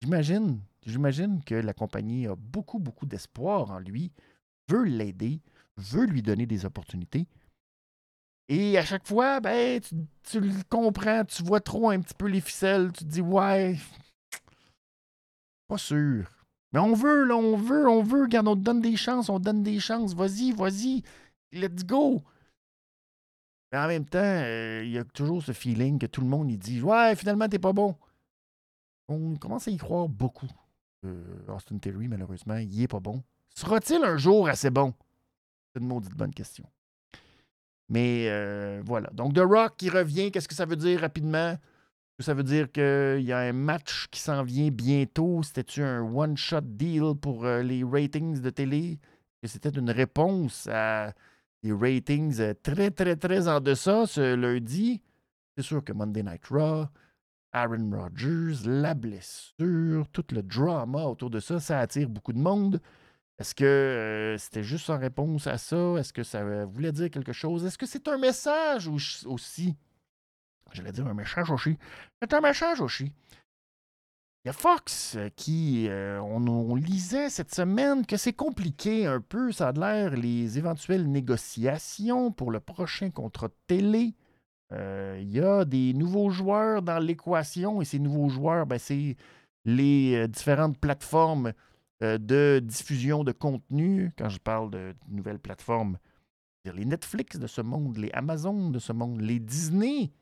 j'imagine, 0.00 0.60
j'imagine 0.86 1.42
que 1.44 1.54
la 1.54 1.74
compagnie 1.74 2.26
a 2.26 2.34
beaucoup, 2.34 2.78
beaucoup 2.78 3.06
d'espoir 3.06 3.70
en 3.70 3.78
lui, 3.78 4.12
veut 4.68 4.84
l'aider, 4.84 5.40
veut 5.76 6.06
lui 6.06 6.22
donner 6.22 6.46
des 6.46 6.64
opportunités. 6.64 7.26
Et 8.48 8.76
à 8.76 8.84
chaque 8.84 9.06
fois, 9.06 9.40
ben, 9.40 9.80
tu, 9.80 10.40
le 10.40 10.52
comprends, 10.68 11.24
tu 11.24 11.42
vois 11.42 11.60
trop 11.60 11.90
un 11.90 12.00
petit 12.00 12.14
peu 12.14 12.26
les 12.26 12.40
ficelles, 12.40 12.92
tu 12.92 13.04
te 13.04 13.08
dis, 13.08 13.20
ouais, 13.20 13.76
pas 15.68 15.78
sûr. 15.78 16.28
Mais 16.72 16.80
on 16.80 16.94
veut, 16.94 17.24
là, 17.24 17.36
on 17.36 17.56
veut, 17.56 17.88
on 17.88 18.02
veut, 18.02 18.22
regarde, 18.22 18.48
on 18.48 18.56
te 18.56 18.60
donne 18.60 18.80
des 18.80 18.96
chances, 18.96 19.28
on 19.28 19.38
te 19.38 19.44
donne 19.44 19.62
des 19.62 19.78
chances, 19.78 20.14
vas-y, 20.14 20.52
vas-y, 20.52 21.02
let's 21.52 21.84
go. 21.84 22.22
Mais 23.70 23.78
en 23.78 23.88
même 23.88 24.04
temps, 24.04 24.18
euh, 24.20 24.82
il 24.84 24.90
y 24.90 24.98
a 24.98 25.04
toujours 25.04 25.42
ce 25.42 25.52
feeling 25.52 25.98
que 25.98 26.06
tout 26.06 26.20
le 26.20 26.26
monde 26.26 26.48
dit 26.58 26.82
Ouais, 26.82 27.16
finalement, 27.16 27.48
t'es 27.48 27.58
pas 27.58 27.72
bon. 27.72 27.96
On 29.08 29.34
commence 29.36 29.66
à 29.66 29.70
y 29.70 29.78
croire 29.78 30.08
beaucoup. 30.08 30.48
Austin 31.48 31.78
Terry, 31.78 32.06
malheureusement, 32.06 32.56
il 32.56 32.82
est 32.82 32.88
pas 32.88 33.00
bon. 33.00 33.22
Sera-t-il 33.54 34.04
un 34.04 34.16
jour 34.16 34.48
assez 34.48 34.70
bon? 34.70 34.94
C'est 35.72 35.80
une 35.80 35.88
maudite 35.88 36.14
bonne 36.14 36.32
question. 36.32 36.64
Mais 37.88 38.26
euh, 38.28 38.82
voilà. 38.84 39.10
Donc, 39.12 39.34
The 39.34 39.40
Rock 39.40 39.74
qui 39.76 39.90
revient, 39.90 40.30
qu'est-ce 40.30 40.48
que 40.48 40.54
ça 40.54 40.64
veut 40.64 40.76
dire 40.76 41.00
rapidement? 41.00 41.56
Ça 42.18 42.34
veut 42.34 42.44
dire 42.44 42.70
qu'il 42.70 43.22
y 43.22 43.32
a 43.32 43.38
un 43.38 43.52
match 43.52 44.06
qui 44.10 44.20
s'en 44.20 44.44
vient 44.44 44.70
bientôt. 44.70 45.42
C'était-tu 45.42 45.82
un 45.82 46.02
one-shot 46.02 46.60
deal 46.62 47.14
pour 47.20 47.44
euh, 47.44 47.62
les 47.62 47.82
ratings 47.82 48.40
de 48.40 48.50
télé? 48.50 48.98
C'était 49.44 49.70
une 49.70 49.90
réponse 49.90 50.68
à 50.70 51.12
des 51.62 51.72
ratings 51.72 52.40
euh, 52.40 52.54
très, 52.62 52.90
très, 52.90 53.16
très 53.16 53.48
en 53.48 53.60
deçà 53.60 54.06
ce 54.06 54.34
lundi. 54.34 55.02
C'est 55.56 55.64
sûr 55.64 55.82
que 55.82 55.92
Monday 55.92 56.22
Night 56.22 56.46
Raw, 56.48 56.86
Aaron 57.52 57.90
Rodgers, 57.92 58.66
la 58.66 58.94
blessure, 58.94 60.08
tout 60.12 60.24
le 60.32 60.42
drama 60.42 61.04
autour 61.04 61.28
de 61.28 61.40
ça, 61.40 61.60
ça 61.60 61.80
attire 61.80 62.08
beaucoup 62.08 62.32
de 62.32 62.38
monde. 62.38 62.80
Est-ce 63.42 63.56
que 63.56 63.64
euh, 63.64 64.38
c'était 64.38 64.62
juste 64.62 64.88
en 64.88 64.98
réponse 64.98 65.48
à 65.48 65.58
ça? 65.58 65.96
Est-ce 65.98 66.12
que 66.12 66.22
ça 66.22 66.64
voulait 66.64 66.92
dire 66.92 67.10
quelque 67.10 67.32
chose? 67.32 67.64
Est-ce 67.64 67.76
que 67.76 67.86
c'est 67.86 68.06
un 68.06 68.16
message 68.16 68.86
aussi? 68.86 69.74
J'allais 70.72 70.92
dire 70.92 71.08
un 71.08 71.14
message 71.14 71.50
aussi. 71.50 71.76
C'est 72.20 72.32
un 72.34 72.40
message 72.40 72.80
aussi. 72.80 73.12
Il 74.44 74.48
y 74.48 74.50
a 74.50 74.52
Fox 74.52 75.16
euh, 75.16 75.28
qui, 75.34 75.88
euh, 75.88 76.20
on, 76.20 76.76
lisait 76.76 77.30
cette 77.30 77.52
semaine 77.52 78.06
que 78.06 78.16
c'est 78.16 78.32
compliqué 78.32 79.06
un 79.06 79.20
peu, 79.20 79.50
ça 79.50 79.70
a 79.70 79.72
l'air, 79.72 80.16
les 80.16 80.56
éventuelles 80.56 81.10
négociations 81.10 82.30
pour 82.30 82.52
le 82.52 82.60
prochain 82.60 83.10
contrat 83.10 83.48
de 83.48 83.56
télé. 83.66 84.14
Euh, 84.70 85.18
il 85.20 85.32
y 85.32 85.40
a 85.40 85.64
des 85.64 85.94
nouveaux 85.94 86.30
joueurs 86.30 86.80
dans 86.82 87.00
l'équation 87.00 87.82
et 87.82 87.84
ces 87.84 87.98
nouveaux 87.98 88.28
joueurs, 88.28 88.66
ben, 88.66 88.78
c'est 88.78 89.16
les 89.64 90.28
différentes 90.28 90.78
plateformes 90.78 91.52
de 92.02 92.60
diffusion 92.62 93.24
de 93.24 93.32
contenu. 93.32 94.12
Quand 94.18 94.28
je 94.28 94.38
parle 94.38 94.70
de 94.70 94.94
nouvelles 95.08 95.38
plateformes, 95.38 95.98
les 96.64 96.84
Netflix 96.84 97.38
de 97.38 97.46
ce 97.46 97.60
monde, 97.60 97.96
les 97.96 98.10
Amazon 98.12 98.70
de 98.70 98.78
ce 98.78 98.92
monde, 98.92 99.20
les 99.20 99.40
Disney, 99.40 100.12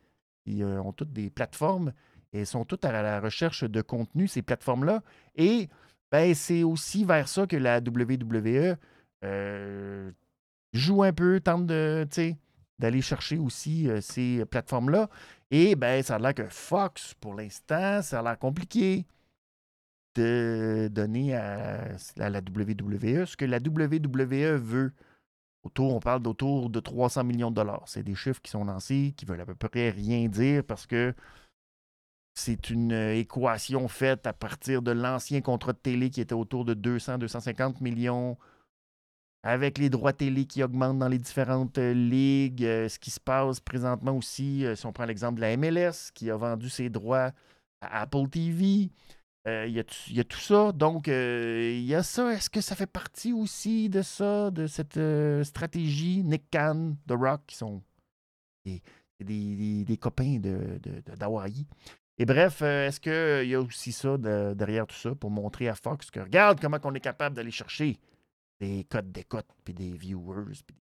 ils 0.46 0.64
ont 0.64 0.92
toutes 0.92 1.12
des 1.12 1.30
plateformes 1.30 1.92
et 2.32 2.44
sont 2.44 2.64
toutes 2.64 2.84
à 2.84 3.02
la 3.02 3.20
recherche 3.20 3.64
de 3.64 3.82
contenu, 3.82 4.28
ces 4.28 4.42
plateformes-là. 4.42 5.02
Et 5.34 5.68
ben, 6.10 6.34
c'est 6.34 6.62
aussi 6.62 7.04
vers 7.04 7.28
ça 7.28 7.46
que 7.46 7.56
la 7.56 7.78
WWE 7.78 8.76
euh, 9.24 10.10
joue 10.72 11.02
un 11.02 11.12
peu, 11.12 11.40
tente 11.40 11.66
de, 11.66 12.06
d'aller 12.78 13.02
chercher 13.02 13.38
aussi 13.38 13.88
euh, 13.88 14.00
ces 14.00 14.44
plateformes-là. 14.46 15.08
Et 15.50 15.74
ben, 15.74 16.02
ça 16.02 16.16
a 16.16 16.18
l'air 16.18 16.34
que 16.34 16.48
Fox, 16.48 17.14
pour 17.20 17.34
l'instant, 17.34 18.02
ça 18.02 18.20
a 18.20 18.22
l'air 18.22 18.38
compliqué 18.38 19.06
de 20.14 20.88
donner 20.90 21.34
à, 21.34 21.96
la 22.16 22.40
WWE 22.40 23.26
ce 23.26 23.36
que 23.36 23.44
la 23.44 23.58
WWE 23.58 24.56
veut. 24.56 24.92
Autour, 25.62 25.94
on 25.94 26.00
parle 26.00 26.22
d'autour 26.22 26.70
de 26.70 26.80
300 26.80 27.24
millions 27.24 27.50
de 27.50 27.56
dollars. 27.56 27.82
C'est 27.86 28.02
des 28.02 28.14
chiffres 28.14 28.40
qui 28.40 28.50
sont 28.50 28.64
lancés, 28.64 29.12
qui 29.16 29.26
veulent 29.26 29.42
à 29.42 29.46
peu 29.46 29.54
près 29.54 29.90
rien 29.90 30.26
dire 30.26 30.64
parce 30.64 30.86
que 30.86 31.14
c'est 32.34 32.70
une 32.70 32.92
euh, 32.92 33.16
équation 33.16 33.86
faite 33.88 34.26
à 34.26 34.32
partir 34.32 34.80
de 34.80 34.92
l'ancien 34.92 35.42
contrat 35.42 35.72
de 35.72 35.78
télé 35.78 36.08
qui 36.10 36.22
était 36.22 36.34
autour 36.34 36.64
de 36.64 36.74
200-250 36.74 37.82
millions, 37.82 38.38
avec 39.42 39.76
les 39.76 39.90
droits 39.90 40.14
télé 40.14 40.46
qui 40.46 40.62
augmentent 40.62 40.98
dans 40.98 41.08
les 41.08 41.18
différentes 41.18 41.76
euh, 41.76 41.92
ligues. 41.92 42.64
Euh, 42.64 42.88
ce 42.88 42.98
qui 42.98 43.10
se 43.10 43.20
passe 43.20 43.60
présentement 43.60 44.16
aussi, 44.16 44.64
si 44.74 44.86
on 44.86 44.92
prend 44.92 45.04
l'exemple 45.04 45.36
de 45.36 45.40
la 45.42 45.56
MLS, 45.58 46.10
qui 46.14 46.30
a 46.30 46.36
vendu 46.36 46.70
ses 46.70 46.88
droits 46.88 47.32
à 47.82 48.02
Apple 48.02 48.28
TV. 48.30 48.90
Euh, 49.46 49.66
il, 49.66 49.74
y 49.74 50.20
a, 50.20 50.24
tout 50.24 50.38
ça. 50.38 50.72
Donc, 50.72 51.08
euh, 51.08 51.72
il 51.72 51.84
y 51.84 51.94
a 51.94 52.02
ça. 52.02 52.32
Est-ce 52.32 52.50
que 52.50 52.60
ça 52.60 52.76
fait 52.76 52.86
partie 52.86 53.32
aussi 53.32 53.88
de 53.88 54.02
ça, 54.02 54.50
de 54.50 54.66
cette 54.66 54.98
euh, 54.98 55.42
stratégie? 55.44 56.22
Nick 56.22 56.50
Khan, 56.50 56.96
The 57.08 57.12
Rock, 57.12 57.42
qui 57.46 57.56
sont 57.56 57.82
des, 58.66 59.96
copains 59.98 60.38
d'Hawaï. 61.18 61.52
De, 61.52 61.66
Et 62.18 62.26
bref, 62.26 62.60
est-ce 62.60 63.00
qu'il 63.00 63.48
y 63.48 63.54
a 63.54 63.60
aussi 63.60 63.92
ça 63.92 64.18
derrière 64.18 64.86
tout 64.86 64.96
ça 64.96 65.14
pour 65.14 65.30
montrer 65.30 65.68
à 65.68 65.74
Fox 65.74 66.10
que 66.10 66.20
regarde 66.20 66.60
comment 66.60 66.78
on 66.84 66.94
est 66.94 67.00
capable 67.00 67.34
d'aller 67.34 67.50
chercher 67.50 67.98
des 68.60 68.84
codes 68.84 69.10
d'écoute, 69.10 69.46
puis 69.64 69.72
des 69.72 69.92
viewers, 69.92 70.52
puis 70.66 70.76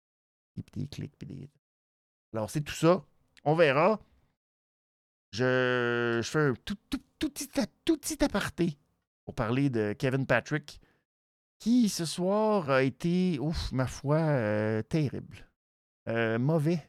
des, 0.57 0.81
des 0.81 0.89
clics, 0.89 1.17
puis 1.17 1.29
des. 1.29 1.49
Alors, 2.35 2.51
c'est 2.51 2.61
tout 2.61 2.75
ça. 2.75 3.05
On 3.45 3.55
verra. 3.55 4.01
Je, 5.31 6.21
fais 6.25 6.39
un 6.39 6.55
tout, 6.65 6.77
tout, 6.89 7.01
tout, 7.19 7.31
petit, 7.31 7.49
tout 7.85 7.97
petit 7.99 8.25
aparté 8.25 8.79
pour 9.25 9.35
parler 9.35 9.69
de 9.69 9.93
Kevin 9.93 10.25
Patrick, 10.25 10.81
qui 11.59 11.89
ce 11.89 12.05
soir 12.05 12.71
a 12.71 12.83
été, 12.83 13.39
ouf, 13.39 13.73
ma 13.73 13.87
foi, 13.87 14.17
euh, 14.17 14.83
terrible. 14.83 15.47
Euh, 16.09 16.39
mauvais. 16.39 16.89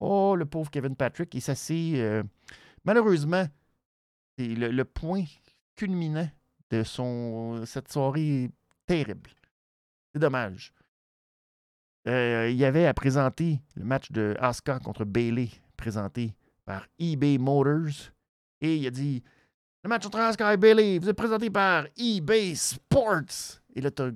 Oh, 0.00 0.36
le 0.36 0.44
pauvre 0.44 0.70
Kevin 0.70 0.94
Patrick. 0.94 1.34
Et 1.34 1.40
ça, 1.40 1.54
c'est 1.54 1.92
euh, 1.96 2.22
malheureusement 2.84 3.46
c'est 4.36 4.54
le, 4.54 4.84
point 4.84 5.24
culminant 5.74 6.28
de 6.70 6.84
cette 7.64 7.90
soirée 7.90 8.50
terrible. 8.86 9.30
C'est 10.12 10.20
dommage. 10.20 10.72
il 12.06 12.54
y 12.54 12.64
avait 12.64 12.86
à 12.86 12.94
présenter 12.94 13.60
le 13.74 13.84
match 13.84 14.12
de 14.12 14.36
Asuka 14.38 14.78
contre 14.78 15.04
Bailey, 15.04 15.48
présenté 15.76 16.34
par 16.68 16.86
eBay 16.98 17.38
Motors. 17.38 18.12
Et 18.60 18.76
il 18.76 18.86
a 18.86 18.90
dit 18.90 19.22
Le 19.82 19.88
match 19.88 20.04
entre 20.04 20.18
Asuka 20.18 20.52
et 20.52 20.58
Bailey 20.58 20.98
vous 20.98 21.08
êtes 21.08 21.16
présenté 21.16 21.48
par 21.48 21.86
eBay 21.96 22.54
Sports. 22.54 23.62
Et 23.74 23.80
là, 23.80 23.90
t'as 23.90 24.10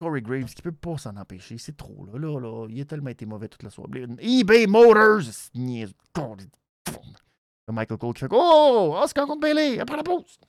Corey 0.00 0.20
Graves 0.20 0.52
qui 0.52 0.62
peut 0.62 0.72
pas 0.72 0.98
s'en 0.98 1.16
empêcher. 1.16 1.58
C'est 1.58 1.76
trop, 1.76 2.04
là. 2.06 2.18
Là, 2.18 2.40
là. 2.40 2.66
Il 2.68 2.80
a 2.80 2.84
tellement 2.84 3.10
été 3.10 3.24
mauvais 3.24 3.46
toute 3.46 3.62
la 3.62 3.70
soirée. 3.70 4.04
eBay 4.18 4.66
Motors 4.66 5.22
Michael 7.70 7.96
Cole 7.98 8.14
qui 8.14 8.20
fait 8.20 8.28
Oh 8.32 8.98
Asuka 9.00 9.24
contre 9.24 9.40
Bailey 9.40 9.78
après 9.78 9.96
la 9.96 10.02
pause. 10.02 10.40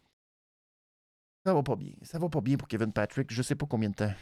Ça 1.46 1.54
va 1.54 1.62
pas 1.62 1.76
bien. 1.76 1.94
Ça 2.02 2.18
va 2.18 2.30
pas 2.30 2.42
bien 2.42 2.58
pour 2.58 2.68
Kevin 2.68 2.92
Patrick. 2.92 3.32
Je 3.32 3.44
sais 3.44 3.56
pas 3.56 3.68
combien 3.68 3.92
de 3.92 3.96
temps 3.96 4.14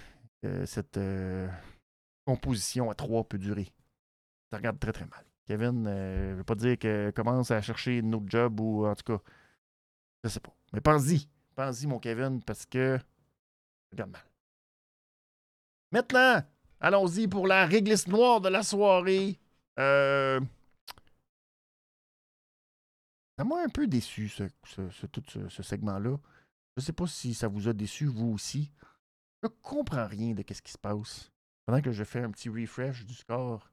cette 0.65 0.97
euh, 0.97 1.47
composition 2.25 2.89
à 2.89 2.95
trois 2.95 3.23
peut 3.23 3.37
durer. 3.37 3.71
Ça 4.51 4.57
regarde 4.57 4.79
très 4.79 4.91
très 4.91 5.05
mal. 5.05 5.30
Kevin, 5.47 5.85
euh, 5.87 6.27
je 6.27 6.31
ne 6.31 6.35
veux 6.35 6.43
pas 6.43 6.55
dire 6.55 6.77
que 6.77 7.11
commence 7.11 7.51
à 7.51 7.61
chercher 7.61 7.97
une 7.97 8.15
autre 8.15 8.25
job 8.27 8.59
ou 8.59 8.85
en 8.85 8.95
tout 8.95 9.17
cas, 9.17 9.23
je 10.23 10.29
sais 10.29 10.39
pas. 10.39 10.55
Mais 10.73 10.81
pense-y. 10.81 11.27
Pense-y, 11.55 11.87
mon 11.87 11.99
Kevin, 11.99 12.41
parce 12.43 12.65
que 12.65 12.99
regarde 13.91 14.11
mal. 14.11 14.23
Maintenant, 15.91 16.41
allons-y 16.79 17.27
pour 17.27 17.47
la 17.47 17.65
réglisse 17.65 18.07
noire 18.07 18.39
de 18.39 18.49
la 18.49 18.63
soirée. 18.63 19.39
Euh... 19.79 20.39
Ça 23.37 23.43
m'a 23.43 23.63
un 23.63 23.69
peu 23.69 23.87
déçu, 23.87 24.29
ce, 24.29 24.43
tout 25.07 25.23
ce, 25.27 25.63
segment-là. 25.63 26.17
Je 26.77 26.81
sais 26.81 26.93
pas 26.93 27.07
si 27.07 27.33
ça 27.33 27.47
vous 27.47 27.67
a 27.67 27.73
déçu, 27.73 28.05
vous 28.05 28.33
aussi. 28.33 28.71
Je 29.41 29.47
ne 29.47 29.53
comprends 29.61 30.07
rien 30.07 30.33
de 30.33 30.43
ce 30.47 30.61
qui 30.61 30.71
se 30.71 30.77
passe. 30.77 31.31
Pendant 31.65 31.81
que 31.81 31.91
je 31.91 32.03
fais 32.03 32.21
un 32.21 32.31
petit 32.31 32.49
refresh 32.49 33.05
du 33.05 33.13
score. 33.13 33.69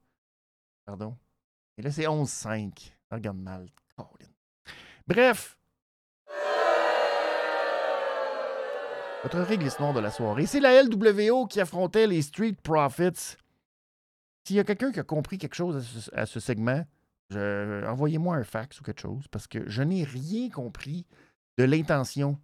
Pardon. 0.87 1.17
Et 1.79 1.83
là, 1.83 1.93
c'est 1.93 2.03
11-5. 2.03 2.93
Regarde 3.11 3.39
mal. 3.39 3.69
Bref. 5.07 5.57
Votre 9.23 9.41
réglissement 9.41 9.93
de 9.93 10.01
la 10.01 10.11
soirée. 10.11 10.47
C'est 10.47 10.61
la 10.61 10.83
LWO 10.83 11.47
qui 11.47 11.61
affrontait 11.61 12.07
les 12.07 12.21
Street 12.23 12.57
Profits. 12.63 13.37
S'il 14.45 14.57
y 14.57 14.61
a 14.61 14.65
quelqu'un 14.65 14.93
qui 14.93 15.01
a 15.01 15.05
compris 15.05 15.39
quelque 15.39 15.55
chose 15.55 16.11
à 16.15 16.27
ce, 16.27 16.41
segment, 16.41 16.85
envoyez-moi 17.33 18.37
un 18.37 18.45
fax 18.45 18.81
ou 18.81 18.83
quelque 18.83 19.01
chose 19.01 19.29
parce 19.29 19.47
que 19.47 19.69
je 19.69 19.83
n'ai 19.83 20.05
rien 20.05 20.51
compris 20.51 21.07
de 21.59 21.65
l'intention. 21.65 22.39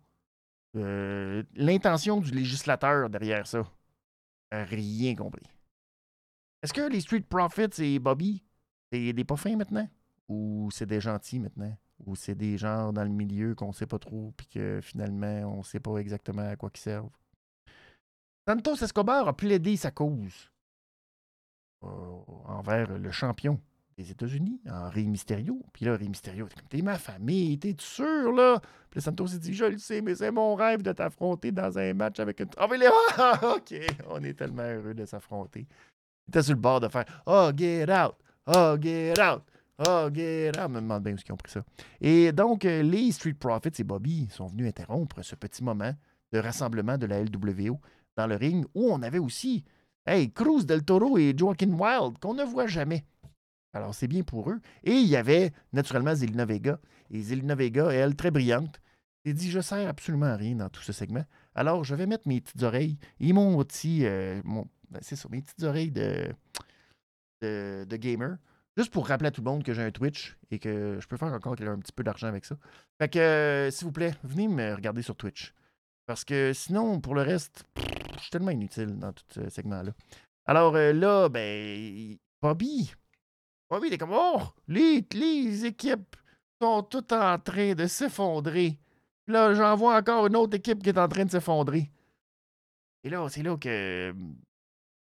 Euh, 0.77 1.43
l'intention 1.55 2.21
du 2.21 2.31
législateur 2.31 3.11
derrière 3.11 3.47
ça. 3.47 3.65
Rien 4.53 5.15
compris. 5.17 5.47
Est-ce 6.63 6.73
que 6.73 6.89
les 6.89 7.01
Street 7.01 7.25
Profits 7.29 7.83
et 7.83 7.99
Bobby 7.99 8.43
c'est 8.95 9.13
des 9.13 9.25
pas 9.25 9.37
fins 9.37 9.57
maintenant? 9.57 9.89
Ou 10.29 10.69
c'est 10.73 10.87
des 10.87 11.01
gentils 11.01 11.41
maintenant? 11.41 11.77
Ou 12.07 12.17
c'est 12.17 12.35
des 12.35 12.57
gens 12.59 12.93
dans 12.93 13.05
le 13.05 13.11
milieu 13.11 13.55
qu'on 13.55 13.73
sait 13.73 13.87
pas 13.87 13.99
trop, 13.99 14.33
puis 14.37 14.47
que 14.47 14.81
finalement, 14.83 15.59
on 15.59 15.63
sait 15.63 15.81
pas 15.81 15.97
exactement 15.99 16.49
à 16.49 16.57
quoi 16.57 16.71
ils 16.75 16.81
servent? 16.81 17.11
Santos 18.47 18.77
Escobar 18.77 19.27
a 19.27 19.37
plaidé 19.37 19.77
sa 19.77 19.91
cause 19.91 20.51
euh, 21.83 21.89
envers 22.47 22.99
le 22.99 23.11
champion 23.11 23.61
des 23.97 24.11
États-Unis, 24.11 24.61
Henri 24.69 25.09
Mysterio. 25.09 25.63
Puis 25.73 25.87
là, 25.87 25.95
Henri 25.95 26.09
Mysterio, 26.09 26.49
t'es 26.49 26.57
comme, 26.57 26.69
t'es 26.69 26.83
ma 26.83 26.99
famille, 26.99 27.59
t'es 27.59 27.75
sûr, 27.79 28.33
là? 28.33 28.61
Puis 28.91 29.01
Santos 29.01 29.29
s'est 29.29 29.39
dit, 29.39 29.55
je 29.55 29.65
le 29.65 29.79
sais, 29.79 30.01
mais 30.03 30.15
c'est 30.15 30.31
mon 30.31 30.55
rêve 30.55 30.83
de 30.83 30.93
t'affronter 30.93 31.53
dans 31.53 31.79
un 31.79 31.95
match 31.95 32.21
avec 32.21 32.41
une... 32.41 32.51
Oh, 32.61 32.67
mais 32.71 32.79
là, 32.79 32.91
OK, 33.57 33.75
on 34.09 34.23
est 34.23 34.35
tellement 34.35 34.63
heureux 34.63 34.95
de 34.95 35.05
s'affronter. 35.05 35.67
Il 36.27 36.31
était 36.31 36.43
sur 36.43 36.55
le 36.55 36.61
bord 36.61 36.81
de 36.81 36.89
faire, 36.89 37.05
oh, 37.27 37.51
get 37.57 37.87
out, 37.91 38.15
Oh, 38.47 38.77
get 38.79 39.19
out! 39.19 39.43
Oh, 39.79 40.11
get 40.13 40.51
out! 40.59 40.69
Je 40.69 40.69
me 40.69 40.81
demande 40.81 41.03
bien 41.03 41.15
où 41.15 41.17
ils 41.17 41.33
ont 41.33 41.37
pris 41.37 41.53
ça. 41.53 41.65
Et 42.01 42.31
donc, 42.33 42.65
euh, 42.65 42.83
les 42.83 43.11
Street 43.13 43.35
Profits 43.35 43.81
et 43.81 43.85
Bobby 43.85 44.29
sont 44.31 44.47
venus 44.47 44.69
interrompre 44.69 45.23
ce 45.23 45.35
petit 45.35 45.65
moment 45.65 45.95
de 46.33 46.39
rassemblement 46.39 46.99
de 46.99 47.07
la 47.07 47.23
LWO 47.23 47.81
dans 48.17 48.27
le 48.27 48.37
ring 48.37 48.67
où 48.75 48.91
on 48.93 49.03
avait 49.03 49.19
aussi 49.19 49.65
hey, 50.07 50.31
Cruz 50.31 50.65
del 50.65 50.85
Toro 50.85 51.17
et 51.17 51.35
Joaquin 51.37 51.73
Wild 51.73 52.19
qu'on 52.19 52.35
ne 52.35 52.45
voit 52.45 52.67
jamais. 52.67 53.05
Alors, 53.73 53.95
c'est 53.95 54.09
bien 54.09 54.23
pour 54.23 54.51
eux. 54.51 54.61
Et 54.85 54.93
il 54.93 55.09
y 55.09 55.17
avait 55.17 55.53
naturellement 55.73 56.15
Zelina 56.15 56.45
Vega. 56.45 56.79
Et 57.11 57.23
Zelina 57.23 57.55
Vega, 57.55 57.91
elle, 57.91 58.15
très 58.15 58.31
brillante, 58.31 58.81
s'est 59.25 59.33
dit 59.33 59.51
Je 59.51 59.61
sers 59.61 59.89
absolument 59.89 60.27
à 60.27 60.37
rien 60.37 60.57
dans 60.57 60.69
tout 60.69 60.83
ce 60.83 60.93
segment. 60.93 61.25
Alors, 61.55 61.83
je 61.83 61.95
vais 61.95 62.07
mettre 62.07 62.29
mes 62.29 62.41
petites 62.41 62.63
oreilles 62.63 62.99
et 63.21 63.33
mon 63.33 63.57
petit. 63.65 64.05
Euh, 64.05 64.41
ben, 64.45 65.01
c'est 65.01 65.17
ça, 65.17 65.29
mes 65.31 65.41
petites 65.41 65.63
oreilles 65.63 65.91
de 65.91 66.29
de, 67.45 67.97
gamer. 67.97 68.37
Juste 68.77 68.93
pour 68.93 69.07
rappeler 69.07 69.29
à 69.29 69.31
tout 69.31 69.41
le 69.41 69.51
monde 69.51 69.63
que 69.63 69.73
j'ai 69.73 69.83
un 69.83 69.91
Twitch 69.91 70.37
et 70.51 70.59
que 70.59 70.99
je 71.01 71.07
peux 71.07 71.17
faire 71.17 71.33
encore 71.33 71.53
un 71.53 71.79
petit 71.79 71.93
peu 71.93 72.03
d'argent 72.03 72.27
avec 72.27 72.45
ça. 72.45 72.57
Fait 72.99 73.09
que, 73.09 73.19
euh, 73.19 73.71
s'il 73.71 73.87
vous 73.87 73.93
plaît, 73.93 74.15
venez 74.25 74.49
me 74.49 74.75
regarder 74.75 75.03
sur 75.03 75.17
Twitch. 75.17 75.55
Parce 76.07 76.25
que 76.25 76.53
sinon, 76.53 77.01
pour 77.01 77.15
le 77.15 77.23
reste, 77.23 77.65
je 78.17 78.21
suis 78.21 78.31
tellement 78.31 78.51
inutile 78.51 78.99
dans 78.99 79.13
tout 79.13 79.25
ce 79.31 79.49
segment-là. 79.49 79.93
Alors 80.47 80.75
euh, 80.75 80.93
là, 80.93 81.29
ben, 81.29 82.17
Bobby, 82.43 82.93
Bobby, 83.71 83.89
il 83.89 83.95
est 83.95 83.99
comme, 83.99 84.13
oh, 84.13 84.43
les, 84.69 85.07
les 85.13 85.65
équipes 85.65 86.17
sont 86.61 86.83
toutes 86.83 87.13
en 87.13 87.39
train 87.39 87.75
de 87.75 87.87
s'effondrer. 87.87 88.79
Là, 89.27 89.55
j'en 89.55 89.75
vois 89.77 89.97
encore 89.97 90.27
une 90.27 90.37
autre 90.37 90.57
équipe 90.57 90.83
qui 90.83 90.91
est 90.91 90.99
en 90.99 91.09
train 91.09 91.25
de 91.25 91.31
s'effondrer. 91.31 91.91
Et 93.05 93.11
là, 93.11 93.27
c'est 93.29 93.43
là 93.43 93.57
que 93.57 94.15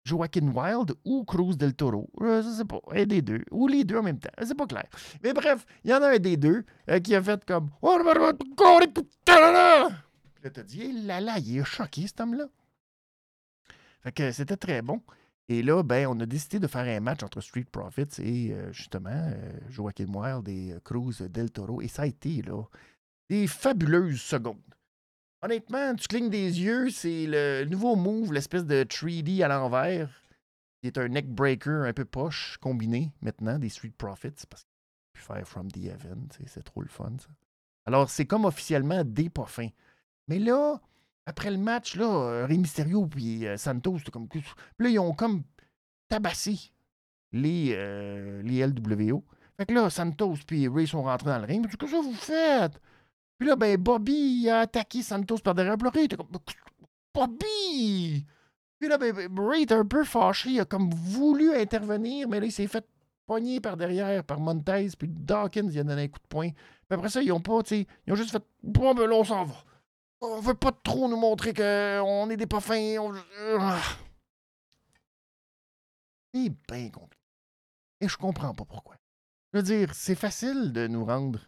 Joaquin 0.05 0.49
Wild 0.49 0.95
ou 1.05 1.25
Cruz 1.25 1.57
del 1.57 1.75
Toro. 1.75 2.11
Euh, 2.21 2.43
je 2.43 2.49
sais 2.49 2.65
pas. 2.65 2.81
Un 2.91 3.05
des 3.07 3.23
deux. 3.23 3.43
Ou 3.51 3.69
les 3.69 3.85
deux 3.85 3.99
en 3.99 4.03
même 4.03 4.19
temps. 4.19 4.31
C'est 4.43 4.57
pas 4.57 4.67
clair. 4.67 4.89
Mais 5.23 5.33
bref, 5.33 5.65
il 5.85 5.91
y 5.91 5.95
en 5.95 6.03
a 6.03 6.15
un 6.15 6.19
des 6.19 6.37
deux 6.37 6.65
euh, 6.91 6.99
qui 7.01 7.15
a 7.15 7.23
fait 7.23 7.45
comme. 7.45 7.71
Là, 10.43 10.51
t'as 10.51 10.63
dit, 10.63 10.83
eh 10.83 10.93
là 10.93 11.21
là, 11.21 11.39
il 11.39 11.59
est 11.59 11.65
choqué, 11.65 12.07
cet 12.07 12.21
homme-là. 12.21 12.47
Fait 14.01 14.13
que 14.13 14.33
c'était 14.33 14.57
très 14.57 14.83
bon. 14.83 15.01
Et 15.49 15.63
là, 15.63 15.83
ben, 15.83 16.07
on 16.09 16.19
a 16.21 16.27
décidé 16.27 16.59
de 16.59 16.67
faire 16.67 16.83
un 16.83 17.01
match 17.01 17.23
entre 17.23 17.41
Street 17.41 17.67
Profits 17.71 18.21
et 18.21 18.53
euh, 18.53 18.73
justement 18.73 19.33
Joaquin 19.69 20.13
Wild 20.13 20.49
et 20.49 20.75
Cruz 20.83 21.23
del 21.29 21.51
Toro. 21.51 21.81
Et 21.81 21.89
ça 21.89 22.03
a 22.03 22.07
été 22.07 22.43
là, 22.43 22.63
des 23.29 23.47
fabuleuses 23.47 24.21
secondes. 24.21 24.59
Honnêtement, 25.43 25.95
tu 25.97 26.07
clignes 26.07 26.31
des 26.31 26.61
yeux, 26.61 26.91
c'est 26.91 27.27
le 27.27 27.65
nouveau 27.65 27.97
move, 27.97 28.33
l'espèce 28.33 28.65
de 28.65 28.85
3D 28.85 29.43
à 29.43 29.49
l'envers, 29.49 30.09
qui 30.81 30.87
est 30.87 30.99
un 30.99 31.09
neck 31.09 31.29
breaker 31.29 31.85
un 31.85 31.93
peu 31.93 32.05
poche 32.05 32.59
combiné 32.61 33.13
maintenant 33.21 33.59
des 33.59 33.69
Street 33.69 33.93
Profits, 33.99 34.47
parce 34.49 34.63
que 34.63 35.21
faire 35.21 35.47
From 35.47 35.71
the 35.71 35.79
Event, 35.79 36.29
c'est 36.47 36.63
trop 36.63 36.83
le 36.83 36.89
fun, 36.89 37.13
ça. 37.19 37.29
Alors, 37.87 38.09
c'est 38.09 38.27
comme 38.27 38.45
officiellement 38.45 39.03
des 39.05 39.29
pas 39.29 39.47
fins. 39.47 39.71
Mais 40.29 40.39
là, 40.39 40.81
après 41.27 41.51
le 41.51 41.59
match, 41.59 41.97
là, 41.97 42.47
Rey 42.47 42.57
Mysterio 42.57 43.09
et 43.21 43.49
euh, 43.49 43.57
Santos, 43.57 43.99
comme. 44.13 44.29
Puis 44.29 44.43
là, 44.79 44.89
ils 44.89 44.99
ont 44.99 45.15
comme 45.15 45.43
tabassé 46.09 46.73
les, 47.33 47.75
euh, 47.77 48.43
les 48.43 48.65
LWO. 48.65 49.25
Fait 49.57 49.67
que 49.67 49.75
là, 49.75 49.91
Santos 49.91 50.37
et 50.51 50.69
Ray 50.69 50.87
sont 50.87 51.03
rentrés 51.03 51.31
dans 51.31 51.39
le 51.39 51.45
ring. 51.45 51.67
Qu'est-ce 51.67 51.93
que 51.93 52.03
vous 52.03 52.15
faites? 52.15 52.81
Puis 53.39 53.49
là, 53.49 53.57
ben, 53.57 53.77
Bobby 53.77 54.49
a 54.49 54.61
attaqué 54.61 55.03
Santos 55.03 55.39
par 55.39 55.55
derrière. 55.55 55.77
Puis 55.77 56.09
comme 56.09 56.29
Bobby! 57.15 58.27
Puis 58.79 58.89
là, 58.89 58.99
ben, 58.99 59.15
Ray 59.39 59.63
était 59.63 59.75
un 59.75 59.85
peu 59.85 60.05
fâché. 60.05 60.51
Il 60.51 60.61
a 60.61 60.65
comme 60.65 60.91
voulu 60.91 61.55
intervenir, 61.55 62.29
mais 62.29 62.41
là, 62.41 62.47
il 62.47 62.53
s'est 62.53 62.67
fait 62.67 62.85
pogner 63.27 63.61
par 63.61 63.77
derrière 63.77 64.25
par 64.25 64.41
Montez. 64.41 64.89
Puis 64.99 65.09
Dawkins, 65.09 65.69
il 65.71 65.79
a 65.79 65.85
donné 65.85 66.03
un 66.03 66.09
coup 66.09 66.19
de 66.19 66.29
poing. 66.29 66.51
Puis 66.51 66.99
après 66.99 67.09
ça, 67.09 67.23
ils 67.23 67.33
ont 67.33 67.41
pas, 67.41 67.63
tu 67.63 67.77
sais, 67.77 67.87
ils 68.07 68.13
ont 68.13 68.17
juste 68.17 68.33
fait 68.33 68.43
Bon, 68.63 68.95
ben 68.95 69.07
là, 69.07 69.17
on 69.17 69.25
s'en 69.25 69.45
va. 69.45 69.55
on 70.21 70.41
veut 70.41 70.55
pas 70.55 70.73
trop 70.73 71.09
nous 71.09 71.17
montrer 71.17 71.55
qu'on 71.55 72.29
est 72.31 72.37
des 72.37 72.47
pas 72.47 72.61
fins. 72.61 72.97
Ah. 73.59 73.81
C'est 76.35 76.51
bien 76.69 76.91
compliqué. 76.91 77.23
Et 78.01 78.09
je 78.09 78.17
comprends 78.17 78.55
pas 78.55 78.65
pourquoi. 78.65 78.97
Je 79.53 79.59
veux 79.59 79.65
dire, 79.65 79.95
c'est 79.95 80.15
facile 80.15 80.73
de 80.73 80.89
nous 80.89 81.05
rendre 81.05 81.39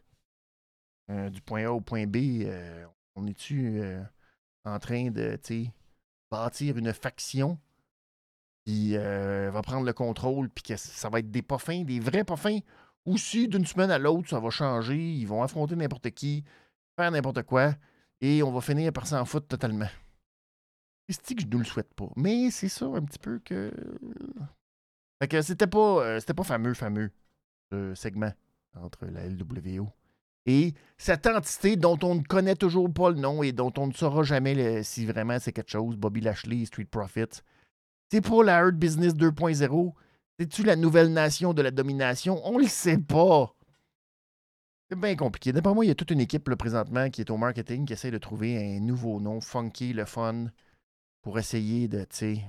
euh, 1.10 1.28
du 1.28 1.40
point 1.42 1.64
A 1.64 1.70
au 1.70 1.80
point 1.80 2.06
B. 2.06 2.42
Euh, 2.44 2.86
on 3.14 3.26
est-tu 3.26 3.80
euh, 3.80 4.02
en 4.64 4.78
train 4.78 5.10
de 5.10 5.38
bâtir 6.30 6.78
une 6.78 6.92
faction 6.92 7.58
qui 8.66 8.96
va 8.96 9.60
prendre 9.60 9.84
le 9.84 9.92
contrôle 9.92 10.48
puis 10.48 10.62
que 10.62 10.76
ça 10.76 11.10
va 11.10 11.18
être 11.18 11.30
des 11.30 11.42
pas 11.42 11.58
fins, 11.58 11.82
des 11.84 12.00
vrais 12.00 12.24
pas? 12.24 12.36
Ou 13.04 13.18
si 13.18 13.46
d'une 13.46 13.66
semaine 13.66 13.90
à 13.90 13.98
l'autre, 13.98 14.30
ça 14.30 14.40
va 14.40 14.48
changer, 14.48 14.96
ils 14.96 15.26
vont 15.26 15.42
affronter 15.42 15.76
n'importe 15.76 16.10
qui, 16.12 16.42
faire 16.98 17.10
n'importe 17.10 17.42
quoi, 17.42 17.74
et 18.22 18.42
on 18.42 18.50
va 18.50 18.62
finir 18.62 18.90
par 18.90 19.06
s'en 19.06 19.26
foutre 19.26 19.48
totalement? 19.48 19.90
C'est 21.10 21.34
que 21.34 21.42
je 21.42 21.46
ne 21.46 21.58
le 21.58 21.64
souhaite 21.64 21.92
pas? 21.92 22.08
Mais 22.16 22.50
c'est 22.50 22.70
ça 22.70 22.86
un 22.86 23.02
petit 23.04 23.18
peu 23.18 23.38
que. 23.40 23.70
Fait 25.20 25.28
que 25.28 25.42
c'était 25.42 25.66
pas, 25.66 26.18
c'était 26.18 26.32
pas 26.32 26.44
fameux, 26.44 26.72
fameux, 26.72 27.12
ce 27.70 27.94
segment 27.94 28.32
entre 28.74 29.04
la 29.04 29.28
LWO 29.28 29.92
et 30.46 30.74
cette 30.98 31.26
entité 31.26 31.76
dont 31.76 31.98
on 32.02 32.16
ne 32.16 32.22
connaît 32.22 32.54
toujours 32.54 32.92
pas 32.92 33.10
le 33.10 33.16
nom 33.16 33.42
et 33.42 33.52
dont 33.52 33.72
on 33.78 33.86
ne 33.86 33.92
saura 33.92 34.22
jamais 34.22 34.82
si 34.82 35.06
vraiment 35.06 35.38
c'est 35.38 35.52
quelque 35.52 35.70
chose, 35.70 35.96
Bobby 35.96 36.20
Lashley, 36.20 36.66
Street 36.66 36.84
Profits. 36.84 37.40
C'est 38.10 38.20
pas 38.20 38.44
la 38.44 38.62
Hurt 38.62 38.74
Business 38.74 39.14
2.0. 39.14 39.92
C'est-tu 40.38 40.62
la 40.62 40.76
nouvelle 40.76 41.12
nation 41.12 41.54
de 41.54 41.62
la 41.62 41.70
domination? 41.70 42.40
On 42.44 42.58
le 42.58 42.66
sait 42.66 42.98
pas. 42.98 43.54
C'est 44.90 44.98
bien 44.98 45.16
compliqué. 45.16 45.52
D'après 45.52 45.72
moi, 45.72 45.84
il 45.84 45.88
y 45.88 45.90
a 45.90 45.94
toute 45.94 46.10
une 46.10 46.20
équipe 46.20 46.54
présentement 46.54 47.08
qui 47.08 47.22
est 47.22 47.30
au 47.30 47.38
marketing, 47.38 47.86
qui 47.86 47.94
essaie 47.94 48.10
de 48.10 48.18
trouver 48.18 48.76
un 48.76 48.80
nouveau 48.80 49.20
nom, 49.20 49.40
funky, 49.40 49.92
le 49.94 50.04
fun, 50.04 50.46
pour 51.22 51.38
essayer 51.38 51.88
de, 51.88 52.00
tu 52.00 52.06
sais. 52.10 52.44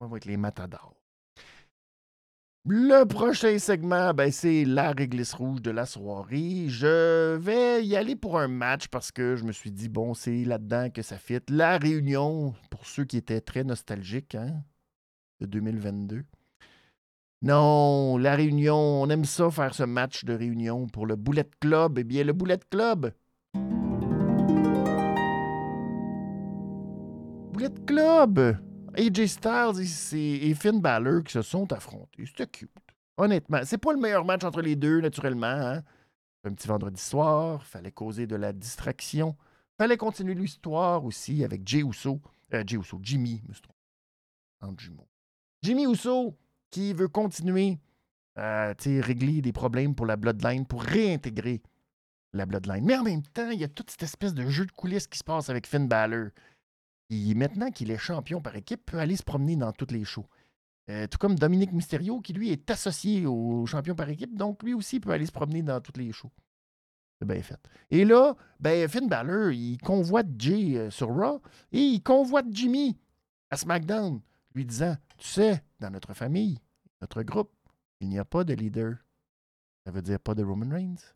On 0.00 0.08
va 0.08 0.18
être 0.18 0.26
les 0.26 0.36
matadors. 0.36 0.99
Le 2.66 3.04
prochain 3.04 3.58
segment, 3.58 4.12
ben, 4.12 4.30
c'est 4.30 4.66
la 4.66 4.92
réglisse 4.92 5.32
rouge 5.32 5.62
de 5.62 5.70
la 5.70 5.86
soirée. 5.86 6.66
Je 6.68 7.36
vais 7.36 7.82
y 7.86 7.96
aller 7.96 8.16
pour 8.16 8.38
un 8.38 8.48
match 8.48 8.88
parce 8.88 9.10
que 9.10 9.34
je 9.34 9.44
me 9.44 9.52
suis 9.52 9.70
dit, 9.70 9.88
bon, 9.88 10.12
c'est 10.12 10.44
là-dedans 10.44 10.90
que 10.90 11.00
ça 11.00 11.16
fit. 11.16 11.38
La 11.48 11.78
réunion, 11.78 12.52
pour 12.68 12.84
ceux 12.84 13.04
qui 13.04 13.16
étaient 13.16 13.40
très 13.40 13.64
nostalgiques 13.64 14.34
hein, 14.34 14.62
de 15.40 15.46
2022. 15.46 16.22
Non, 17.40 18.18
la 18.18 18.36
réunion, 18.36 18.76
on 18.76 19.08
aime 19.08 19.24
ça 19.24 19.50
faire 19.50 19.74
ce 19.74 19.84
match 19.84 20.26
de 20.26 20.34
réunion 20.34 20.86
pour 20.86 21.06
le 21.06 21.16
Bullet 21.16 21.48
Club. 21.60 21.98
Eh 21.98 22.04
bien, 22.04 22.24
le 22.24 22.34
Bullet 22.34 22.60
Club. 22.70 23.14
Bullet 27.54 27.74
Club 27.86 28.58
AJ 28.96 29.26
Styles 29.26 30.14
et, 30.14 30.54
Finn 30.54 30.80
Balor 30.80 31.22
qui 31.24 31.32
se 31.32 31.42
sont 31.42 31.72
affrontés. 31.72 32.26
C'était 32.26 32.46
cute. 32.46 32.70
Honnêtement, 33.16 33.60
c'est 33.64 33.78
pas 33.78 33.92
le 33.92 33.98
meilleur 33.98 34.24
match 34.24 34.44
entre 34.44 34.62
les 34.62 34.76
deux, 34.76 35.00
naturellement. 35.00 35.46
Hein. 35.46 35.82
Un 36.44 36.54
petit 36.54 36.66
vendredi 36.66 37.00
soir, 37.00 37.64
fallait 37.64 37.92
causer 37.92 38.26
de 38.26 38.36
la 38.36 38.52
distraction. 38.52 39.36
Fallait 39.76 39.96
continuer 39.96 40.34
l'histoire 40.34 41.04
aussi 41.04 41.44
avec 41.44 41.66
Jay 41.66 41.82
Uso. 41.82 42.20
Euh, 42.54 42.64
Jay 42.66 42.76
Uso, 42.76 42.98
Jimmy, 43.02 43.42
me 43.46 43.54
Jimmy 45.62 45.84
Uso 45.84 46.36
qui 46.70 46.92
veut 46.92 47.08
continuer 47.08 47.78
à 48.36 48.72
régler 48.84 49.42
des 49.42 49.52
problèmes 49.52 49.94
pour 49.94 50.06
la 50.06 50.16
Bloodline, 50.16 50.66
pour 50.66 50.82
réintégrer 50.82 51.62
la 52.32 52.46
Bloodline. 52.46 52.84
Mais 52.84 52.96
en 52.96 53.02
même 53.02 53.22
temps, 53.22 53.50
il 53.50 53.60
y 53.60 53.64
a 53.64 53.68
toute 53.68 53.90
cette 53.90 54.02
espèce 54.02 54.34
de 54.34 54.48
jeu 54.48 54.64
de 54.64 54.72
coulisses 54.72 55.06
qui 55.06 55.18
se 55.18 55.24
passe 55.24 55.50
avec 55.50 55.66
Finn 55.66 55.88
Balor 55.88 56.28
maintenant 57.34 57.70
qu'il 57.70 57.90
est 57.90 57.98
champion 57.98 58.40
par 58.40 58.56
équipe, 58.56 58.86
peut 58.86 58.98
aller 58.98 59.16
se 59.16 59.22
promener 59.22 59.56
dans 59.56 59.72
toutes 59.72 59.92
les 59.92 60.04
shows. 60.04 60.26
Euh, 60.88 61.06
tout 61.06 61.18
comme 61.18 61.36
Dominique 61.36 61.72
Mysterio, 61.72 62.20
qui 62.20 62.32
lui 62.32 62.50
est 62.50 62.70
associé 62.70 63.26
au 63.26 63.66
champion 63.66 63.94
par 63.94 64.08
équipe, 64.08 64.36
donc 64.36 64.62
lui 64.62 64.74
aussi 64.74 65.00
peut 65.00 65.10
aller 65.10 65.26
se 65.26 65.32
promener 65.32 65.62
dans 65.62 65.80
toutes 65.80 65.98
les 65.98 66.12
shows. 66.12 66.32
C'est 67.18 67.26
bien 67.26 67.42
fait. 67.42 67.60
Et 67.90 68.04
là, 68.04 68.34
ben, 68.58 68.88
Finn 68.88 69.08
Balor, 69.08 69.50
il 69.50 69.78
convoite 69.78 70.28
Jay 70.38 70.76
euh, 70.76 70.90
sur 70.90 71.08
Raw 71.08 71.42
et 71.70 71.80
il 71.80 72.02
convoite 72.02 72.46
Jimmy 72.50 72.98
à 73.50 73.56
SmackDown, 73.56 74.20
lui 74.54 74.64
disant 74.64 74.96
Tu 75.18 75.28
sais, 75.28 75.62
dans 75.80 75.90
notre 75.90 76.14
famille, 76.14 76.58
notre 77.00 77.22
groupe, 77.22 77.52
il 78.00 78.08
n'y 78.08 78.18
a 78.18 78.24
pas 78.24 78.42
de 78.42 78.54
leader. 78.54 78.96
Ça 79.84 79.92
veut 79.92 80.02
dire 80.02 80.18
pas 80.18 80.34
de 80.34 80.42
Roman 80.42 80.70
Reigns. 80.70 81.14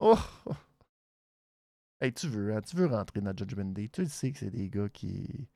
Oh! 0.00 0.18
Hey, 2.00 2.12
tu 2.12 2.28
veux, 2.28 2.54
hein, 2.54 2.60
tu 2.60 2.76
veux 2.76 2.86
rentrer 2.86 3.20
dans 3.20 3.36
Judgment 3.36 3.72
Day? 3.72 3.88
Tu 3.88 4.06
sais 4.06 4.30
que 4.30 4.38
c'est 4.38 4.50
des 4.50 4.68
gars 4.68 4.88
qui. 4.88 5.48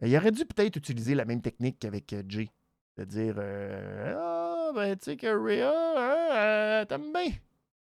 Ben, 0.00 0.08
il 0.08 0.16
aurait 0.16 0.30
dû 0.30 0.46
peut-être 0.46 0.76
utiliser 0.76 1.14
la 1.14 1.26
même 1.26 1.42
technique 1.42 1.78
qu'avec 1.78 2.10
euh, 2.14 2.22
Jay. 2.26 2.48
C'est-à-dire, 2.94 3.34
euh, 3.36 4.14
ah, 4.16 4.70
ben, 4.74 4.96
tu 4.96 5.04
sais 5.04 5.16
que 5.18 5.26
Rhea, 5.26 5.68
hein, 5.70 6.80
elle 6.80 6.86
t'aime 6.86 7.12
bien. 7.12 7.32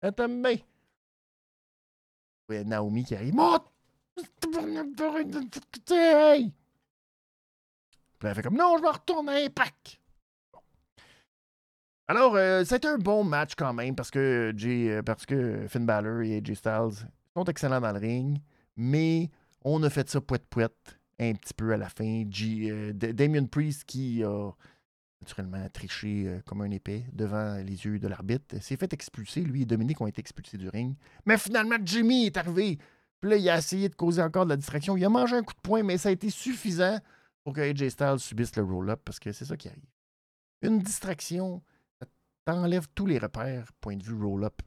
Elle 0.00 0.14
t'aime 0.14 0.42
bien. 0.42 0.56
Naomi 2.64 3.04
qui 3.04 3.14
arrive. 3.14 3.34
Hey! 5.90 6.52
Puis 8.18 8.28
elle 8.28 8.34
fait 8.34 8.42
comme, 8.42 8.56
non, 8.56 8.78
je 8.78 8.82
vais 8.82 8.88
retourner 8.88 9.32
à 9.32 9.44
Impact. 9.44 10.00
Alors, 12.08 12.34
euh, 12.36 12.64
c'était 12.64 12.88
un 12.88 12.98
bon 12.98 13.24
match 13.24 13.54
quand 13.56 13.74
même 13.74 13.94
parce 13.94 14.10
que, 14.10 14.54
Jay, 14.56 15.02
parce 15.04 15.26
que 15.26 15.66
Finn 15.68 15.84
Balor 15.84 16.22
et 16.22 16.38
AJ 16.38 16.54
Styles 16.54 17.08
sont 17.36 17.44
excellents 17.44 17.80
dans 17.80 17.92
le 17.92 17.98
ring, 17.98 18.40
mais 18.76 19.30
on 19.62 19.82
a 19.82 19.90
fait 19.90 20.08
ça 20.08 20.20
poète-poète 20.20 20.98
un 21.18 21.34
petit 21.34 21.52
peu 21.54 21.72
à 21.72 21.76
la 21.76 21.88
fin. 21.88 22.24
Euh, 22.24 22.92
Damien 22.92 23.44
Priest 23.44 23.84
qui 23.84 24.24
a 24.24 24.50
naturellement 25.20 25.68
triché 25.70 26.24
euh, 26.26 26.40
comme 26.46 26.62
un 26.62 26.70
épée 26.70 27.04
devant 27.12 27.56
les 27.56 27.84
yeux 27.84 27.98
de 27.98 28.08
l'arbitre, 28.08 28.60
s'est 28.60 28.76
fait 28.76 28.92
expulser. 28.92 29.42
Lui 29.42 29.62
et 29.62 29.66
Dominique 29.66 30.00
ont 30.00 30.06
été 30.06 30.20
expulsés 30.20 30.56
du 30.56 30.68
ring. 30.68 30.94
Mais 31.26 31.36
finalement, 31.36 31.76
Jimmy 31.82 32.26
est 32.26 32.36
arrivé. 32.36 32.78
Puis 33.20 33.30
là, 33.30 33.36
il 33.36 33.48
a 33.48 33.58
essayé 33.58 33.88
de 33.88 33.94
causer 33.94 34.22
encore 34.22 34.44
de 34.44 34.50
la 34.50 34.56
distraction. 34.56 34.96
Il 34.96 35.04
a 35.04 35.08
mangé 35.08 35.36
un 35.36 35.42
coup 35.42 35.54
de 35.54 35.60
poing, 35.60 35.82
mais 35.82 35.98
ça 35.98 36.10
a 36.10 36.12
été 36.12 36.30
suffisant 36.30 36.98
pour 37.44 37.54
que 37.54 37.60
AJ 37.60 37.90
Styles 37.90 38.18
subisse 38.18 38.56
le 38.56 38.62
roll-up 38.62 39.00
parce 39.04 39.18
que 39.18 39.32
c'est 39.32 39.44
ça 39.44 39.56
qui 39.56 39.68
arrive. 39.68 39.84
Une 40.62 40.78
distraction, 40.78 41.62
ça 42.00 42.06
t'enlève 42.44 42.86
tous 42.94 43.06
les 43.06 43.18
repères, 43.18 43.72
point 43.80 43.96
de 43.96 44.02
vue 44.02 44.14
roll-up. 44.14 44.62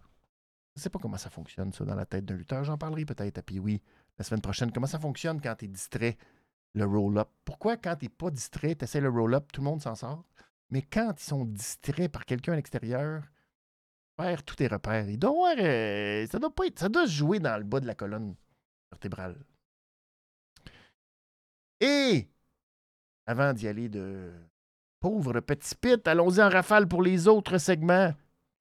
Je 0.79 0.81
ne 0.81 0.83
sais 0.85 0.89
pas 0.91 0.99
comment 0.99 1.17
ça 1.17 1.29
fonctionne, 1.29 1.73
ça, 1.73 1.83
dans 1.83 1.93
la 1.93 2.05
tête 2.05 2.23
d'un 2.23 2.37
lutteur. 2.37 2.63
J'en 2.63 2.77
parlerai 2.77 3.03
peut-être 3.03 3.37
à 3.37 3.41
puis 3.41 3.59
oui 3.59 3.81
la 4.17 4.23
semaine 4.23 4.39
prochaine. 4.39 4.71
Comment 4.71 4.87
ça 4.87 4.97
fonctionne 4.97 5.41
quand 5.41 5.53
tu 5.55 5.65
es 5.65 5.67
distrait, 5.67 6.17
le 6.73 6.85
roll-up? 6.85 7.27
Pourquoi, 7.43 7.75
quand 7.75 7.97
tu 7.97 8.05
n'es 8.05 8.09
pas 8.09 8.31
distrait, 8.31 8.75
tu 8.75 8.85
essaies 8.85 9.01
le 9.01 9.09
roll-up, 9.09 9.51
tout 9.51 9.59
le 9.59 9.65
monde 9.65 9.81
s'en 9.81 9.95
sort? 9.95 10.23
Mais 10.69 10.81
quand 10.81 11.11
ils 11.17 11.25
sont 11.25 11.43
distraits 11.43 12.09
par 12.09 12.23
quelqu'un 12.23 12.53
à 12.53 12.55
l'extérieur, 12.55 13.23
perd 14.15 14.45
tous 14.45 14.55
tes 14.55 14.67
repères. 14.67 15.09
Il 15.09 15.19
doit 15.19 15.53
euh, 15.57 16.25
pas 16.55 16.65
être, 16.67 16.79
ça 16.79 16.87
doit 16.87 17.07
se 17.07 17.11
jouer 17.11 17.39
dans 17.39 17.57
le 17.57 17.65
bas 17.65 17.81
de 17.81 17.85
la 17.85 17.95
colonne 17.95 18.33
vertébrale. 18.89 19.35
Et 21.81 22.29
avant 23.25 23.51
d'y 23.51 23.67
aller 23.67 23.89
de 23.89 24.31
pauvre 25.01 25.41
petit 25.41 25.75
pit, 25.75 26.07
allons-y 26.07 26.41
en 26.41 26.47
rafale 26.47 26.87
pour 26.87 27.01
les 27.01 27.27
autres 27.27 27.57
segments. 27.57 28.13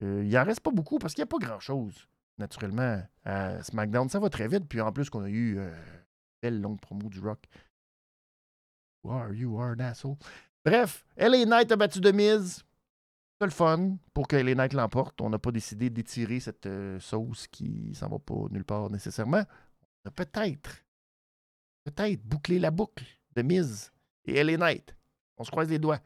Euh, 0.02 0.22
il 0.24 0.30
n'en 0.30 0.44
reste 0.44 0.60
pas 0.60 0.70
beaucoup 0.70 0.98
parce 0.98 1.14
qu'il 1.14 1.22
n'y 1.22 1.28
a 1.28 1.38
pas 1.38 1.44
grand-chose, 1.44 2.08
naturellement, 2.38 3.02
à 3.24 3.62
SmackDown. 3.62 4.08
Ça 4.08 4.20
va 4.20 4.30
très 4.30 4.48
vite. 4.48 4.68
Puis 4.68 4.80
en 4.80 4.92
plus, 4.92 5.10
qu'on 5.10 5.24
a 5.24 5.28
eu 5.28 5.58
euh, 5.58 5.68
une 5.68 6.04
belle 6.42 6.60
longue 6.60 6.80
promo 6.80 7.08
du 7.08 7.20
Rock. 7.20 7.44
Who 9.04 9.12
are 9.12 9.32
you, 9.32 9.60
are? 9.60 9.74
Bref, 10.64 11.04
LA 11.16 11.44
Knight 11.44 11.72
a 11.72 11.76
battu 11.76 12.00
de 12.00 12.10
mise. 12.10 12.64
C'est 13.40 13.46
le 13.46 13.52
fun 13.52 13.96
pour 14.12 14.26
que 14.26 14.36
LA 14.36 14.54
Knight 14.54 14.72
l'emporte. 14.72 15.20
On 15.20 15.30
n'a 15.30 15.38
pas 15.38 15.52
décidé 15.52 15.90
d'étirer 15.90 16.40
cette 16.40 16.66
euh, 16.66 16.98
sauce 16.98 17.46
qui 17.46 17.94
s'en 17.94 18.08
va 18.08 18.18
pas 18.18 18.48
nulle 18.50 18.64
part 18.64 18.90
nécessairement. 18.90 19.44
On 20.04 20.08
a 20.08 20.10
peut-être, 20.10 20.84
peut-être 21.84 22.22
bouclé 22.24 22.58
la 22.58 22.70
boucle 22.70 23.04
de 23.36 23.42
mise 23.42 23.92
et 24.24 24.42
LA 24.42 24.56
Knight. 24.56 24.96
On 25.36 25.44
se 25.44 25.50
croise 25.50 25.68
les 25.68 25.78
doigts. 25.78 26.00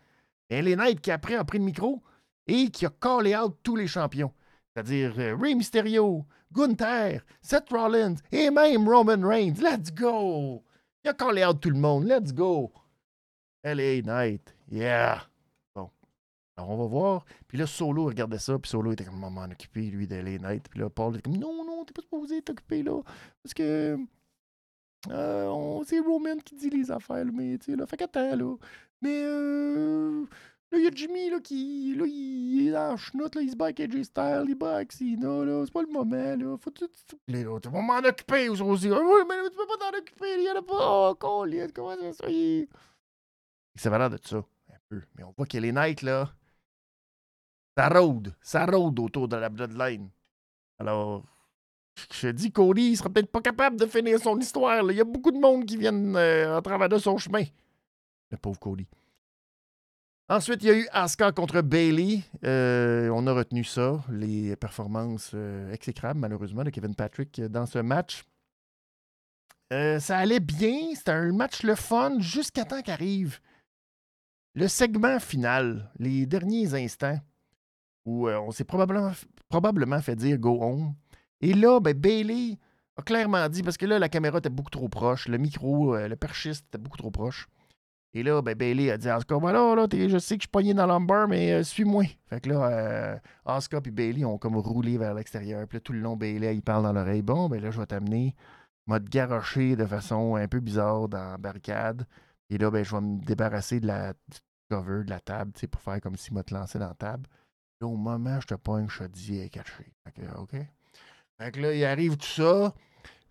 Et 0.51 0.61
LA 0.61 0.77
Knight 0.77 1.01
qui 1.01 1.11
après 1.11 1.35
a 1.35 1.45
pris 1.45 1.59
le 1.59 1.65
micro 1.65 2.03
et 2.47 2.71
qui 2.71 2.87
a 2.87 2.91
callé 2.91 3.37
out 3.37 3.57
tous 3.63 3.77
les 3.77 3.87
champions. 3.87 4.33
C'est-à-dire 4.73 5.15
euh, 5.19 5.37
Rey 5.37 5.55
Mysterio, 5.55 6.25
Gunther, 6.53 7.23
Seth 7.41 7.69
Rollins 7.71 8.17
et 8.31 8.51
même 8.51 8.89
Roman 8.89 9.27
Reigns. 9.27 9.61
Let's 9.61 9.93
go! 9.93 10.63
Il 11.05 11.11
a 11.11 11.15
callé 11.15 11.45
out 11.45 11.61
tout 11.61 11.71
le 11.71 11.79
monde. 11.79 12.05
Let's 12.05 12.33
go! 12.33 12.73
LA 13.65 14.03
Knight. 14.03 14.55
Yeah! 14.71 15.23
Bon. 15.75 15.91
Alors, 16.57 16.71
on 16.71 16.77
va 16.77 16.87
voir. 16.87 17.25
Puis 17.47 17.59
là, 17.59 17.67
Solo 17.67 18.07
regardait 18.07 18.39
ça. 18.39 18.59
Puis 18.59 18.71
Solo 18.71 18.93
était 18.93 19.05
comme 19.05 19.21
maman 19.21 19.45
occupé, 19.45 19.83
lui, 19.83 20.07
d'LA 20.07 20.39
Knight. 20.39 20.69
Puis 20.69 20.81
là, 20.81 20.91
Paul 20.91 21.15
était 21.15 21.23
comme 21.23 21.39
non, 21.39 21.65
non, 21.65 21.85
t'es 21.85 21.93
pas 21.93 22.03
supposé 22.03 22.43
t'occuper 22.43 22.83
là. 22.83 23.03
Parce 23.43 23.55
que. 23.55 23.99
Euh, 25.11 25.83
c'est 25.85 25.99
Roman 25.99 26.37
qui 26.45 26.55
dit 26.55 26.71
les 26.71 26.91
affaires, 26.93 27.27
mais 27.33 27.59
tu 27.59 27.73
sais, 27.73 27.77
là. 27.77 27.87
Fait 27.87 27.97
qu'attends, 27.97 28.37
là. 28.37 28.57
Mais. 29.01 29.23
Euh, 29.25 30.25
Là, 30.73 30.79
il 30.79 30.85
y 30.85 30.87
a 30.87 30.91
Jimmy 30.95 31.29
là, 31.29 31.39
qui 31.41 31.95
là, 31.95 32.07
il 32.07 32.69
est 32.69 32.71
la 32.71 32.97
chenoute, 32.97 33.35
là, 33.35 33.43
il 33.43 33.51
se 33.51 33.57
bat 33.57 33.67
avec 33.67 33.81
AJ 33.81 34.05
Styles, 34.05 34.47
il 34.49 34.55
bat 34.55 34.77
avec 34.77 34.93
Cena, 34.93 35.45
là, 35.45 35.63
c'est 35.67 35.73
pas 35.73 35.83
le 35.83 35.93
moment, 35.93 36.37
là. 36.37 36.57
Faut 36.57 36.71
tout. 36.71 36.89
Les 37.29 37.45
autres, 37.45 37.69
tu 37.69 37.75
vas 37.75 37.83
m'en 37.83 37.99
occuper, 37.99 38.49
aussi. 38.49 38.89
Ah, 38.89 38.99
oui, 38.99 39.21
mais 39.29 39.51
tu 39.51 39.57
peux 39.57 39.67
pas 39.67 39.77
t'en 39.77 39.99
occuper, 39.99 40.35
il 40.39 40.45
y 40.45 40.51
en 40.51 40.59
a 40.59 40.63
pas. 40.63 41.11
Oh, 41.11 41.15
comment 41.21 41.95
ça 41.95 42.13
se 42.13 42.23
fait? 42.25 42.69
Ça 43.75 43.91
va 43.91 43.99
l'air 43.99 44.09
de 44.09 44.19
ça, 44.25 44.39
un 44.39 44.79
peu. 44.89 45.03
Mais 45.15 45.25
on 45.25 45.35
voit 45.37 45.45
que 45.45 45.59
les 45.59 45.73
Knights, 45.73 46.01
là, 46.01 46.33
ça 47.77 47.91
rôde, 47.91 48.35
ça 48.41 48.65
rôde 48.65 48.99
autour 48.99 49.29
de 49.29 49.37
la 49.37 49.51
Bloodline. 49.51 50.09
Alors, 50.79 51.23
je 52.11 52.29
dis, 52.29 52.51
Cody, 52.51 52.93
il 52.93 52.97
sera 52.97 53.11
peut-être 53.11 53.31
pas 53.31 53.43
capable 53.43 53.77
de 53.77 53.85
finir 53.85 54.19
son 54.19 54.39
histoire. 54.39 54.91
Il 54.91 54.97
y 54.97 55.01
a 55.03 55.05
beaucoup 55.05 55.33
de 55.33 55.39
monde 55.39 55.67
qui 55.67 55.77
viennent 55.77 56.17
euh, 56.17 56.57
à 56.57 56.63
travers 56.63 56.89
de 56.89 56.97
son 56.97 57.19
chemin. 57.19 57.45
Le 58.31 58.39
pauvre 58.39 58.59
Cody. 58.59 58.87
Ensuite, 60.29 60.63
il 60.63 60.69
y 60.69 60.71
a 60.71 60.75
eu 60.75 60.89
Asuka 60.93 61.33
contre 61.33 61.61
Bailey. 61.61 62.23
Euh, 62.45 63.11
on 63.11 63.27
a 63.27 63.33
retenu 63.33 63.65
ça, 63.65 64.03
les 64.11 64.57
performances 64.57 65.33
euh, 65.35 65.73
exécrables, 65.73 66.21
malheureusement, 66.21 66.65
de 66.65 66.71
Kevin 66.71 66.95
Patrick 66.95 67.41
dans 67.41 67.67
ce 67.67 67.81
match. 67.81 68.25
ça 69.71 70.19
allait 70.19 70.41
bien, 70.41 70.95
c'était 70.95 71.13
un 71.13 71.33
match 71.33 71.63
le 71.63 71.75
fun 71.75 72.19
jusqu'à 72.21 72.65
temps 72.65 72.83
qu'arrive 72.83 73.41
le 74.55 74.69
segment 74.69 75.19
final, 75.19 75.91
les 75.99 76.27
derniers 76.27 76.75
instants, 76.75 77.19
où 78.05 78.29
on 78.29 78.51
s'est 78.51 78.65
probablement, 78.65 79.13
probablement 79.49 80.01
fait 80.01 80.17
dire 80.17 80.39
go 80.39 80.63
home. 80.63 80.95
Et 81.41 81.55
là, 81.55 81.81
ben, 81.81 81.95
Bailey 81.95 82.59
a 82.97 83.03
clairement 83.03 83.49
dit, 83.49 83.63
parce 83.63 83.79
que 83.79 83.87
là, 83.87 83.99
la 83.99 84.09
caméra 84.09 84.39
était 84.39 84.51
beaucoup 84.51 84.71
trop 84.71 84.89
proche, 84.89 85.27
le 85.29 85.39
micro, 85.39 85.97
le 85.97 86.17
perchiste 86.17 86.67
était 86.69 86.79
beaucoup 86.79 86.99
trop 86.99 87.11
proche. 87.11 87.49
Et 88.15 88.23
là, 88.23 88.43
ben, 88.43 88.55
Bailey 88.55 88.91
a 88.91 88.99
dit 88.99 89.09
à 89.09 89.17
Asuka, 89.17 89.37
voilà, 89.37 89.75
là, 89.75 89.87
je 89.91 90.19
sais 90.19 90.37
que 90.37 90.43
je 90.43 90.45
suis 90.45 90.49
poigné 90.49 90.75
dans 90.75 90.87
l'umber, 90.87 91.27
mais 91.29 91.53
euh, 91.53 91.63
suis-moi. 91.63 92.05
Fait 92.29 92.41
que 92.41 92.51
là, 92.51 92.67
euh, 92.67 93.17
Asuka 93.47 93.81
et 93.85 93.91
Bailey 93.91 94.25
ont 94.25 94.37
comme 94.37 94.57
roulé 94.57 94.99
vers 94.99 95.15
l'extérieur. 95.15 95.67
Puis 95.67 95.77
là, 95.77 95.81
tout 95.81 95.95
le 95.95 96.01
long, 96.01 96.17
Bailey, 96.17 96.55
il 96.55 96.63
parle 96.63 96.83
dans 96.83 96.93
l'oreille. 96.93 97.23
Bon, 97.23 97.49
ben 97.49 97.61
là, 97.63 97.71
je 97.71 97.81
vais 97.81 97.87
t'amener. 97.87 98.35
m'a 98.87 98.99
garoché 99.01 99.77
de 99.77 99.87
façon 99.87 100.37
un 100.37 100.47
peu 100.47 100.61
bizarre 100.61 101.09
dans 101.09 101.33
la 101.33 101.39
barricade. 101.39 102.07
Et 102.51 102.59
là, 102.59 102.71
ben, 102.71 102.85
je 102.85 102.95
vais 102.95 103.01
me 103.01 103.19
débarrasser 103.25 103.81
de 103.81 103.87
la 103.87 104.13
cover, 104.69 105.05
de 105.05 105.11
la 105.11 105.21
table, 105.21 105.53
pour 105.71 105.81
faire 105.81 106.01
comme 106.03 106.17
s'il 106.17 106.35
m'a 106.35 106.43
te 106.43 106.53
lancé 106.53 106.79
dans 106.79 106.89
la 106.89 106.95
table. 106.95 107.27
Là, 107.81 107.87
au 107.87 107.97
moment, 107.97 108.41
je 108.41 108.47
te 108.47 108.55
pogne, 108.55 108.89
je 108.91 109.05
te 109.05 109.09
dis, 109.09 109.49
caché. 109.49 109.93
OK. 110.37 110.57
Fait 111.39 111.51
que 111.51 111.61
là, 111.61 111.75
il 111.75 111.85
arrive 111.85 112.19
tout 112.19 112.27
ça. 112.27 112.75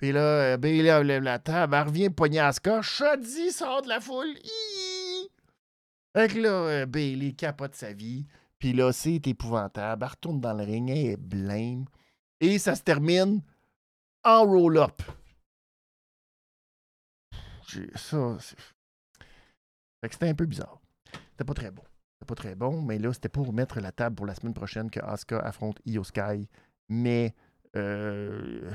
Puis 0.01 0.11
là, 0.11 0.19
euh, 0.21 0.57
Bailey 0.57 1.03
lève 1.03 1.21
la 1.21 1.37
table, 1.37 1.75
elle 1.75 1.83
revient 1.83 2.09
poigner 2.09 2.39
Asuka. 2.39 2.81
Shoddy 2.81 3.51
sort 3.51 3.83
de 3.83 3.87
la 3.87 3.99
foule. 3.99 4.33
Fait 6.15 6.27
que 6.27 6.39
là, 6.39 6.49
euh, 6.49 6.85
Bailey 6.87 7.33
capote 7.33 7.75
sa 7.75 7.93
vie. 7.93 8.25
Puis 8.57 8.73
là, 8.73 8.91
c'est 8.91 9.27
épouvantable. 9.27 10.03
Elle 10.03 10.09
retourne 10.09 10.41
dans 10.41 10.53
le 10.53 10.63
ring, 10.63 10.89
elle 10.89 10.97
est 10.97 11.17
blême. 11.17 11.85
Et 12.39 12.57
ça 12.57 12.73
se 12.73 12.81
termine 12.81 13.43
en 14.23 14.43
roll-up. 14.43 15.03
Ça, 17.93 18.37
Fait 20.01 20.09
que 20.09 20.13
c'était 20.13 20.29
un 20.29 20.33
peu 20.33 20.47
bizarre. 20.47 20.81
C'était 21.29 21.45
pas 21.45 21.53
très 21.53 21.69
bon. 21.69 21.83
C'était 22.15 22.27
pas 22.27 22.35
très 22.35 22.55
bon, 22.55 22.81
mais 22.81 22.97
là, 22.97 23.13
c'était 23.13 23.29
pour 23.29 23.53
mettre 23.53 23.79
la 23.79 23.91
table 23.91 24.15
pour 24.15 24.25
la 24.25 24.33
semaine 24.33 24.55
prochaine 24.55 24.89
que 24.89 24.99
Asuka 24.99 25.37
affronte 25.41 25.79
Io 25.85 26.03
Sky. 26.03 26.49
Mais 26.89 27.35
euh, 27.75 28.71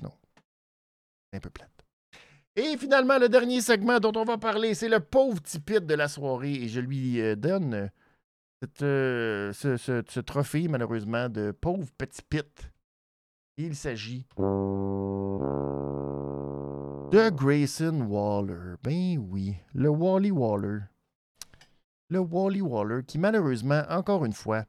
non. 0.00 0.12
Un 1.32 1.40
peu 1.40 1.50
plate. 1.50 1.70
Et 2.54 2.76
finalement, 2.76 3.18
le 3.18 3.30
dernier 3.30 3.62
segment 3.62 3.98
dont 3.98 4.12
on 4.14 4.24
va 4.24 4.36
parler, 4.36 4.74
c'est 4.74 4.88
le 4.88 5.00
pauvre 5.00 5.40
petit 5.40 5.58
Pit 5.58 5.86
de 5.86 5.94
la 5.94 6.08
soirée. 6.08 6.52
Et 6.52 6.68
je 6.68 6.80
lui 6.80 7.18
euh, 7.20 7.34
donne 7.34 7.74
euh, 7.74 7.88
euh, 8.82 9.52
ce, 9.52 10.20
trophée, 10.20 10.68
malheureusement, 10.68 11.30
de 11.30 11.52
pauvre 11.52 11.88
petit 11.96 12.20
Pit. 12.22 12.70
Il 13.56 13.74
s'agit 13.74 14.26
de 17.10 17.30
Grayson 17.30 18.06
Waller. 18.08 18.76
Ben 18.82 19.18
oui, 19.18 19.56
le 19.74 19.88
Wally 19.88 20.30
Waller. 20.30 20.80
Le 22.10 22.18
Wally 22.18 22.60
Waller 22.60 23.02
qui, 23.06 23.18
malheureusement, 23.18 23.82
encore 23.88 24.26
une 24.26 24.34
fois, 24.34 24.64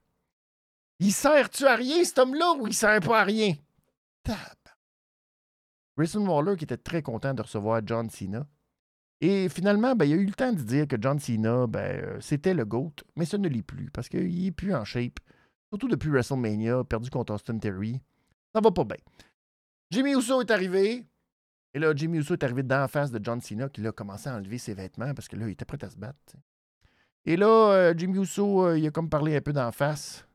il 0.99 1.11
sert-tu 1.11 1.65
à 1.65 1.75
rien, 1.75 2.03
cet 2.03 2.19
homme-là, 2.19 2.53
ou 2.59 2.67
il 2.67 2.73
sert 2.73 3.01
pas 3.01 3.21
à 3.21 3.23
rien? 3.25 3.55
Grayson 5.97 6.25
Waller 6.27 6.55
qui 6.57 6.63
était 6.63 6.77
très 6.77 7.01
content 7.01 7.33
de 7.33 7.41
recevoir 7.41 7.81
John 7.85 8.09
Cena. 8.09 8.47
Et 9.21 9.47
finalement, 9.47 9.95
ben, 9.95 10.05
il 10.05 10.13
a 10.13 10.15
eu 10.17 10.25
le 10.25 10.33
temps 10.33 10.51
de 10.51 10.61
dire 10.61 10.87
que 10.87 10.97
John 10.99 11.19
Cena, 11.19 11.65
ben, 11.67 12.03
euh, 12.03 12.17
c'était 12.19 12.53
le 12.53 12.65
GOAT, 12.65 12.93
mais 13.15 13.25
ça 13.25 13.37
ne 13.37 13.47
l'est 13.47 13.61
plus 13.61 13.89
parce 13.91 14.09
qu'il 14.09 14.43
n'est 14.43 14.51
plus 14.51 14.73
en 14.73 14.83
shape. 14.83 15.19
Surtout 15.69 15.87
depuis 15.87 16.09
WrestleMania, 16.09 16.83
perdu 16.83 17.09
contre 17.09 17.33
Austin 17.33 17.57
Terry. 17.57 18.01
Ça 18.53 18.61
va 18.61 18.71
pas 18.71 18.83
bien. 18.83 18.97
Jimmy 19.91 20.11
Uso 20.11 20.41
est 20.41 20.51
arrivé. 20.51 21.05
Et 21.73 21.79
là, 21.79 21.93
Jimmy 21.95 22.19
Uso 22.19 22.33
est 22.33 22.43
arrivé 22.43 22.63
d'en 22.63 22.87
face 22.87 23.11
de 23.11 23.19
John 23.23 23.41
Cena 23.41 23.69
qui 23.69 23.85
a 23.87 23.91
commencé 23.91 24.29
à 24.29 24.35
enlever 24.35 24.57
ses 24.57 24.73
vêtements 24.73 25.13
parce 25.13 25.27
que 25.27 25.35
là, 25.35 25.47
il 25.47 25.51
était 25.51 25.65
prêt 25.65 25.83
à 25.83 25.89
se 25.89 25.97
battre. 25.97 26.35
Et 27.25 27.37
là, 27.37 27.71
euh, 27.71 27.93
Jimmy 27.95 28.19
Uso, 28.21 28.65
euh, 28.65 28.77
il 28.77 28.85
a 28.85 28.91
comme 28.91 29.09
parlé 29.09 29.35
un 29.35 29.41
peu 29.41 29.53
d'en 29.53 29.71
face 29.71 30.27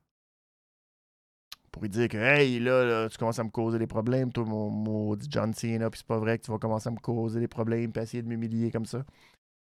pour 1.79 1.85
lui 1.85 1.91
dire 1.91 2.09
que, 2.09 2.19
hey, 2.19 2.59
là, 2.59 3.09
tu 3.09 3.17
commences 3.19 3.39
à 3.39 3.45
me 3.45 3.51
causer 3.51 3.79
des 3.79 3.87
problèmes, 3.87 4.33
toi, 4.33 4.45
mon 4.45 4.69
maudit 4.69 5.29
John 5.31 5.55
Cena, 5.55 5.89
puis 5.89 5.99
c'est 5.99 6.07
pas 6.07 6.19
vrai 6.19 6.37
que 6.37 6.45
tu 6.45 6.51
vas 6.51 6.59
commencer 6.59 6.89
à 6.89 6.91
me 6.91 6.99
causer 6.99 7.39
des 7.39 7.47
problèmes, 7.47 7.93
puis 7.93 8.03
essayer 8.03 8.23
de 8.23 8.29
m'humilier 8.29 8.73
comme 8.73 8.85
ça. 8.85 9.05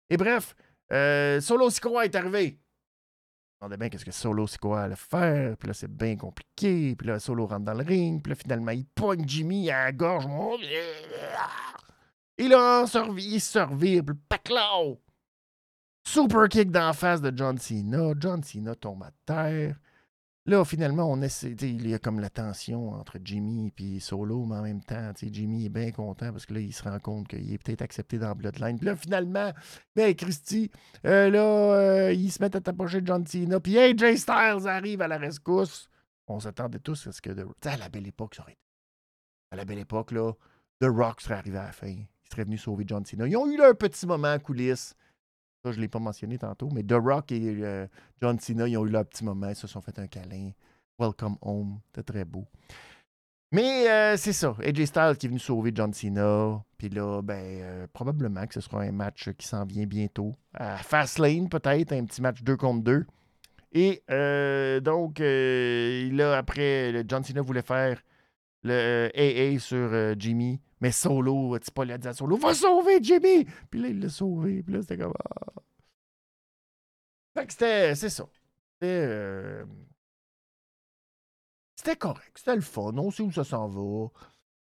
Et 0.10 0.18
bref, 0.18 0.54
euh, 0.92 1.40
Solo 1.40 1.70
Sikoa 1.70 2.04
est 2.04 2.16
arrivé. 2.16 2.60
On 3.62 3.68
demandait 3.68 3.78
bien 3.78 3.90
qu'est-ce 3.90 4.04
que 4.04 4.12
Solo 4.12 4.46
Sikoa 4.46 4.82
allait 4.82 4.96
faire, 4.98 5.56
puis 5.56 5.70
là, 5.70 5.74
c'est 5.74 5.90
bien 5.90 6.18
compliqué, 6.18 6.96
puis 6.98 7.08
là, 7.08 7.18
Solo 7.20 7.48
rentre 7.48 7.64
dans 7.64 7.76
le 7.76 7.84
ring, 7.84 8.22
puis 8.22 8.32
là, 8.32 8.36
finalement, 8.36 8.72
il 8.72 8.86
pogne 8.86 9.26
Jimmy 9.26 9.72
à 9.72 9.86
la 9.86 9.92
gorge. 9.94 10.26
Et 12.38 12.50
là, 12.50 12.84
il 13.18 13.40
se 13.40 13.60
revire, 13.60 14.04
puis 14.04 14.16
le 14.50 14.96
Super 16.04 16.50
kick 16.50 16.72
d'en 16.72 16.92
face 16.92 17.22
de 17.22 17.32
John 17.34 17.58
Cena. 17.58 18.14
John 18.20 18.44
Cena 18.44 18.76
tombe 18.76 19.04
à 19.04 19.12
terre. 19.26 19.78
Là, 20.48 20.66
finalement, 20.66 21.06
on 21.06 21.22
essaie, 21.22 21.52
il 21.52 21.88
y 21.88 21.94
a 21.94 22.00
comme 22.00 22.20
la 22.20 22.32
tension 22.32 22.94
entre 22.94 23.20
Jimmy 23.24 23.72
et 23.78 24.00
Solo, 24.00 24.44
mais 24.46 24.56
en 24.56 24.64
même 24.64 24.82
temps, 24.82 25.12
Jimmy 25.22 25.66
est 25.68 25.70
bien 25.70 25.92
content 25.92 26.32
parce 26.32 26.48
que 26.48 26.56
là, 26.56 26.62
il 26.62 26.74
se 26.74 26.82
rend 26.82 26.98
compte 26.98 27.28
qu'il 27.28 27.54
est 27.54 27.60
peut-être 27.60 27.84
accepté 27.84 28.18
dans 28.18 28.34
Bloodline. 28.34 28.78
Puis 28.78 28.88
là, 28.88 28.96
finalement, 28.96 29.52
ben, 29.96 30.16
Christy, 30.16 30.72
euh, 31.06 31.30
là, 31.30 31.44
euh, 31.44 32.14
ils 32.14 32.32
se 32.32 32.42
mettent 32.42 32.56
à 32.56 32.62
t'approcher 32.62 33.02
de 33.02 33.08
John 33.08 33.26
Cena. 33.26 33.60
Puis 33.60 33.78
AJ 33.78 34.16
Styles 34.16 34.68
arrive 34.68 35.04
à 35.04 35.08
la 35.08 35.20
rescousse. 35.20 35.90
On 36.26 36.40
s'attendait 36.40 36.80
tous 36.80 37.06
à 37.06 37.12
ce 37.12 37.22
que. 37.22 37.30
De... 37.30 37.46
À 37.66 37.78
la 37.78 37.90
belle 37.90 38.08
époque, 38.08 38.34
ça 38.34 38.42
aurait 38.42 38.54
été. 38.54 38.62
À 39.52 39.58
la 39.58 39.66
belle 39.66 39.80
époque, 39.80 40.12
là, 40.12 40.34
The 40.80 40.86
Rock 40.86 41.22
serait 41.22 41.36
arrivé 41.36 41.60
à 41.60 41.66
la 41.66 41.72
fin. 41.72 41.88
Il 41.88 42.08
serait 42.32 42.46
venu 42.46 42.58
sauver 42.58 42.86
John 42.88 43.06
Cena. 43.06 43.28
Ils 43.28 43.38
ont 43.38 43.46
eu 43.46 43.58
là, 43.58 43.70
un 43.70 43.74
petit 43.76 44.08
moment 44.08 44.30
à 44.30 44.40
coulisses. 44.40 44.96
Ça, 45.64 45.72
je 45.72 45.78
ne 45.78 45.82
l'ai 45.82 45.88
pas 45.88 46.00
mentionné 46.00 46.40
tantôt, 46.40 46.70
mais 46.74 46.84
The 46.84 46.94
Rock 46.94 47.32
et 47.32 47.40
euh, 47.62 47.86
John 48.20 48.40
Cena, 48.40 48.68
ils 48.68 48.78
ont 48.78 48.86
eu 48.86 48.90
leur 48.90 49.06
petit 49.06 49.24
moment, 49.24 49.50
ils 49.50 49.56
se 49.56 49.68
sont 49.68 49.82
fait 49.82 49.98
un 50.00 50.08
câlin. 50.08 50.52
Welcome 50.98 51.38
home. 51.42 51.80
C'était 51.88 52.14
très 52.14 52.26
beau. 52.26 52.48
Mais 53.52 53.88
euh, 53.88 54.18
c'est 54.18 54.34
ça. 54.34 54.56
AJ 54.64 54.86
Styles 54.86 55.18
qui 55.20 55.26
est 55.28 55.30
venu 55.30 55.40
sauver 55.40 55.72
John 55.76 55.94
Cena. 55.94 56.64
Puis 56.78 56.90
là, 56.90 57.22
ben, 57.22 57.62
euh, 57.62 57.88
probablement 57.94 58.48
que 58.48 58.56
ce 58.56 58.62
sera 58.62 58.82
un 58.82 58.92
match 58.92 59.30
qui 59.38 59.46
s'en 59.46 59.66
vient 59.66 59.86
bientôt. 59.86 60.36
À 60.56 60.78
Fastlane, 60.78 61.48
peut-être, 61.48 61.92
un 61.92 62.06
petit 62.06 62.22
match 62.22 62.42
2 62.42 62.58
contre 62.58 62.84
2. 62.84 63.06
Et 63.74 64.02
donc, 64.82 65.20
là, 65.20 66.38
après, 66.38 67.04
John 67.08 67.24
Cena 67.24 67.42
voulait 67.42 67.62
faire 67.62 68.02
le 68.64 69.10
AA 69.16 69.60
sur 69.60 70.20
Jimmy. 70.20 70.60
Mais 70.82 70.92
Solo, 70.92 71.58
pas 71.74 71.84
a 71.84 71.98
dit 71.98 72.08
à 72.08 72.14
Solo, 72.14 72.38
va 72.38 72.54
sauver 72.54 72.98
Jimmy! 73.02 73.46
Puis 73.70 73.80
là, 73.80 73.88
il 73.90 74.00
l'a 74.00 74.10
sauvé. 74.10 74.64
Puis 74.64 74.74
là, 74.74 74.82
c'était 74.82 74.98
comme. 74.98 75.14
Ah. 75.24 75.62
Fait 77.36 77.46
que 77.46 77.54
c'était. 77.54 77.96
C'est 77.96 78.10
ça. 78.10 78.26
C'était. 78.74 79.06
Euh, 79.08 79.66
c'était 81.76 81.96
correct. 81.96 82.32
C'était 82.36 82.56
le 82.56 82.62
fun. 82.62 82.94
On 82.98 83.12
sait 83.12 83.24
où 83.24 83.32
ça 83.32 83.44
s'en 83.44 83.68
va. 83.68 84.08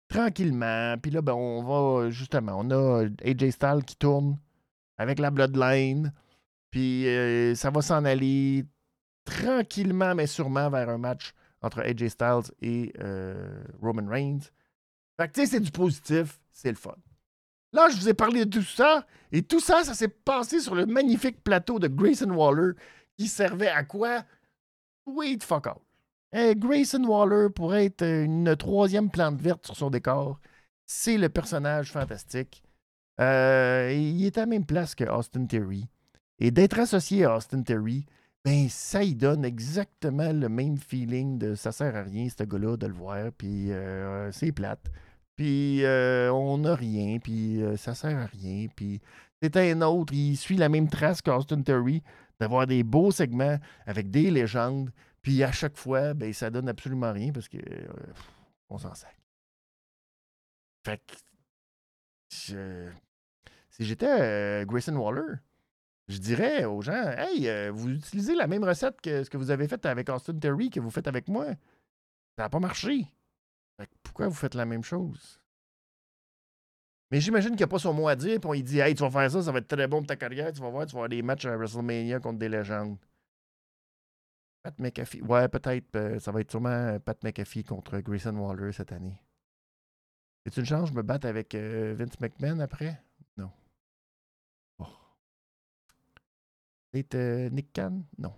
Tranquillement. 0.08 0.96
Puis 1.02 1.10
là, 1.10 1.22
ben, 1.22 1.32
on 1.32 1.62
va. 1.62 2.10
Justement, 2.10 2.58
on 2.58 2.70
a 2.70 3.06
AJ 3.24 3.50
Styles 3.50 3.84
qui 3.86 3.96
tourne 3.96 4.38
avec 4.98 5.18
la 5.18 5.30
Bloodline. 5.30 6.12
Puis 6.70 7.08
euh, 7.08 7.54
ça 7.54 7.70
va 7.70 7.80
s'en 7.80 8.04
aller 8.04 8.66
tranquillement, 9.24 10.14
mais 10.14 10.26
sûrement 10.26 10.68
vers 10.70 10.88
un 10.88 10.98
match 10.98 11.32
entre 11.62 11.80
AJ 11.80 12.08
Styles 12.08 12.54
et 12.60 12.92
euh, 13.00 13.62
Roman 13.80 14.08
Reigns. 14.08 14.50
Fait 15.20 15.28
que, 15.28 15.46
c'est 15.46 15.60
du 15.60 15.70
positif, 15.70 16.40
c'est 16.50 16.70
le 16.70 16.76
fun. 16.76 16.96
Là, 17.74 17.90
je 17.90 17.96
vous 17.96 18.08
ai 18.08 18.14
parlé 18.14 18.46
de 18.46 18.58
tout 18.58 18.64
ça, 18.64 19.06
et 19.30 19.42
tout 19.42 19.60
ça, 19.60 19.84
ça 19.84 19.92
s'est 19.92 20.08
passé 20.08 20.60
sur 20.60 20.74
le 20.74 20.86
magnifique 20.86 21.44
plateau 21.44 21.78
de 21.78 21.88
Grayson 21.88 22.30
Waller, 22.30 22.72
qui 23.18 23.28
servait 23.28 23.68
à 23.68 23.84
quoi? 23.84 24.24
Wait 25.04 25.42
fuck 25.42 25.66
out. 25.66 25.82
Eh, 26.32 26.54
Grayson 26.56 27.04
Waller 27.04 27.48
pourrait 27.54 27.86
être 27.86 28.04
une 28.04 28.56
troisième 28.56 29.10
plante 29.10 29.38
verte 29.38 29.66
sur 29.66 29.76
son 29.76 29.90
décor. 29.90 30.40
C'est 30.86 31.18
le 31.18 31.28
personnage 31.28 31.92
fantastique. 31.92 32.62
Euh, 33.20 33.92
il 33.92 34.24
est 34.24 34.38
à 34.38 34.42
la 34.42 34.46
même 34.46 34.64
place 34.64 34.94
que 34.94 35.04
Austin 35.04 35.44
Theory. 35.44 35.86
Et 36.38 36.50
d'être 36.50 36.78
associé 36.78 37.26
à 37.26 37.36
Austin 37.36 37.62
Terry, 37.62 38.06
ben 38.42 38.70
ça 38.70 39.02
y 39.02 39.14
donne 39.14 39.44
exactement 39.44 40.32
le 40.32 40.48
même 40.48 40.78
feeling 40.78 41.38
de 41.38 41.54
ça 41.54 41.72
sert 41.72 41.94
à 41.94 42.02
rien, 42.02 42.26
ce 42.30 42.42
gars-là, 42.42 42.78
de 42.78 42.86
le 42.86 42.94
voir, 42.94 43.30
puis 43.36 43.70
euh, 43.70 44.32
c'est 44.32 44.52
plate. 44.52 44.90
Puis 45.40 45.86
euh, 45.86 46.30
on 46.34 46.58
n'a 46.58 46.74
rien, 46.74 47.18
puis 47.18 47.62
euh, 47.62 47.74
ça 47.78 47.94
sert 47.94 48.18
à 48.18 48.26
rien. 48.26 48.66
Puis 48.76 49.00
c'est 49.40 49.56
un 49.56 49.80
autre, 49.80 50.12
il 50.12 50.36
suit 50.36 50.58
la 50.58 50.68
même 50.68 50.86
trace 50.90 51.22
qu'Austin 51.22 51.62
Terry, 51.62 52.02
d'avoir 52.38 52.66
des 52.66 52.82
beaux 52.82 53.10
segments 53.10 53.58
avec 53.86 54.10
des 54.10 54.30
légendes, 54.30 54.92
puis 55.22 55.42
à 55.42 55.50
chaque 55.50 55.78
fois, 55.78 56.12
ben, 56.12 56.30
ça 56.34 56.50
donne 56.50 56.68
absolument 56.68 57.10
rien 57.10 57.32
parce 57.32 57.48
que 57.48 57.56
on 58.68 58.76
s'en 58.76 58.94
sac. 58.94 59.16
Fait 60.84 61.00
que 61.06 61.14
si 62.28 62.54
j'étais 63.78 64.66
Grayson 64.66 64.96
Waller, 64.96 65.36
je 66.08 66.18
dirais 66.18 66.66
aux 66.66 66.82
gens 66.82 67.14
Hey, 67.16 67.48
euh, 67.48 67.70
vous 67.72 67.88
utilisez 67.88 68.34
la 68.34 68.46
même 68.46 68.64
recette 68.64 69.00
que 69.00 69.24
ce 69.24 69.30
que 69.30 69.38
vous 69.38 69.50
avez 69.50 69.68
fait 69.68 69.86
avec 69.86 70.10
Austin 70.10 70.38
Terry 70.38 70.68
que 70.68 70.80
vous 70.80 70.90
faites 70.90 71.08
avec 71.08 71.28
moi. 71.28 71.46
Ça 72.36 72.42
n'a 72.42 72.50
pas 72.50 72.60
marché. 72.60 73.10
Pourquoi 74.02 74.28
vous 74.28 74.34
faites 74.34 74.54
la 74.54 74.66
même 74.66 74.84
chose? 74.84 75.40
Mais 77.10 77.20
j'imagine 77.20 77.50
qu'il 77.50 77.58
n'y 77.58 77.64
a 77.64 77.68
pas 77.68 77.78
son 77.78 77.92
mot 77.92 78.08
à 78.08 78.14
dire, 78.14 78.38
puis 78.40 78.48
on 78.48 78.52
lui 78.52 78.62
dit 78.62 78.78
Hey, 78.78 78.94
tu 78.94 79.02
vas 79.02 79.10
faire 79.10 79.30
ça, 79.30 79.42
ça 79.42 79.52
va 79.52 79.58
être 79.58 79.68
très 79.68 79.86
bon 79.88 79.98
pour 79.98 80.06
ta 80.06 80.16
carrière, 80.16 80.52
tu 80.52 80.60
vas 80.60 80.70
voir, 80.70 80.86
tu 80.86 80.92
vas 80.92 80.98
avoir 80.98 81.08
des 81.08 81.22
matchs 81.22 81.46
à 81.46 81.56
WrestleMania 81.56 82.20
contre 82.20 82.38
des 82.38 82.48
légendes. 82.48 82.98
Pat 84.62 84.78
McAfee. 84.78 85.22
Ouais, 85.22 85.48
peut-être. 85.48 85.96
Euh, 85.96 86.18
ça 86.18 86.32
va 86.32 86.40
être 86.40 86.50
sûrement 86.50 86.68
euh, 86.68 86.98
Pat 86.98 87.22
McAfee 87.24 87.64
contre 87.64 87.98
Grayson 88.00 88.36
Waller 88.36 88.72
cette 88.72 88.92
année. 88.92 89.20
A 90.46 90.60
une 90.60 90.66
chance 90.66 90.88
je 90.88 90.94
me 90.94 91.02
batte 91.02 91.24
avec 91.24 91.54
Vince 91.54 92.18
McMahon 92.20 92.60
après? 92.60 93.02
Non. 93.36 93.50
C'est 96.92 97.14
euh, 97.14 97.48
Nick 97.50 97.72
Khan? 97.72 98.02
Non. 98.18 98.34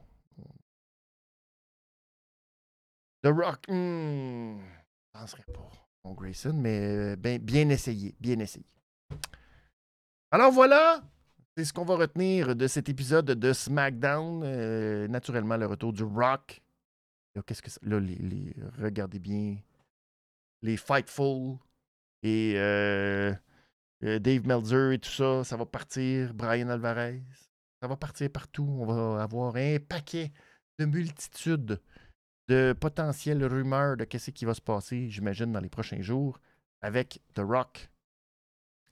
The 3.22 3.28
Rock, 3.28 3.66
hmm, 3.68 4.58
je 5.14 5.20
penserais 5.20 5.44
pas. 5.52 5.70
Mon 6.04 6.14
Grayson, 6.14 6.52
mais 6.54 7.16
ben, 7.16 7.38
bien 7.38 7.68
essayé. 7.68 8.14
Bien 8.20 8.38
essayé. 8.38 8.66
Alors 10.30 10.50
voilà, 10.50 11.02
c'est 11.56 11.64
ce 11.64 11.72
qu'on 11.72 11.84
va 11.84 11.96
retenir 11.96 12.56
de 12.56 12.66
cet 12.66 12.88
épisode 12.88 13.26
de 13.26 13.52
SmackDown. 13.52 14.42
Euh, 14.44 15.08
naturellement, 15.08 15.56
le 15.56 15.66
retour 15.66 15.92
du 15.92 16.02
Rock. 16.02 16.62
Qu'est-ce 17.46 17.62
que 17.62 17.70
Là, 17.88 18.00
regardez 18.78 19.18
bien. 19.18 19.56
Les 20.62 20.76
Fightful 20.76 21.56
et 22.22 22.54
Dave 24.02 24.46
Meltzer 24.46 24.92
et 24.92 24.98
tout 24.98 25.10
ça, 25.10 25.44
ça 25.44 25.56
va 25.56 25.66
partir. 25.66 26.34
Brian 26.34 26.68
Alvarez. 26.68 27.22
Ça 27.80 27.88
va 27.88 27.96
partir 27.96 28.30
partout. 28.30 28.66
On 28.68 28.86
va 28.86 29.22
avoir 29.22 29.56
un 29.56 29.78
paquet 29.78 30.32
de 30.78 30.84
multitudes 30.84 31.80
de 32.52 32.74
potentielles 32.74 33.44
rumeurs 33.44 33.96
de 33.96 34.06
ce 34.18 34.30
qui 34.30 34.44
va 34.44 34.52
se 34.52 34.60
passer, 34.60 35.08
j'imagine, 35.08 35.52
dans 35.52 35.60
les 35.60 35.70
prochains 35.70 36.02
jours 36.02 36.38
avec 36.82 37.20
The 37.34 37.40
Rock. 37.40 37.88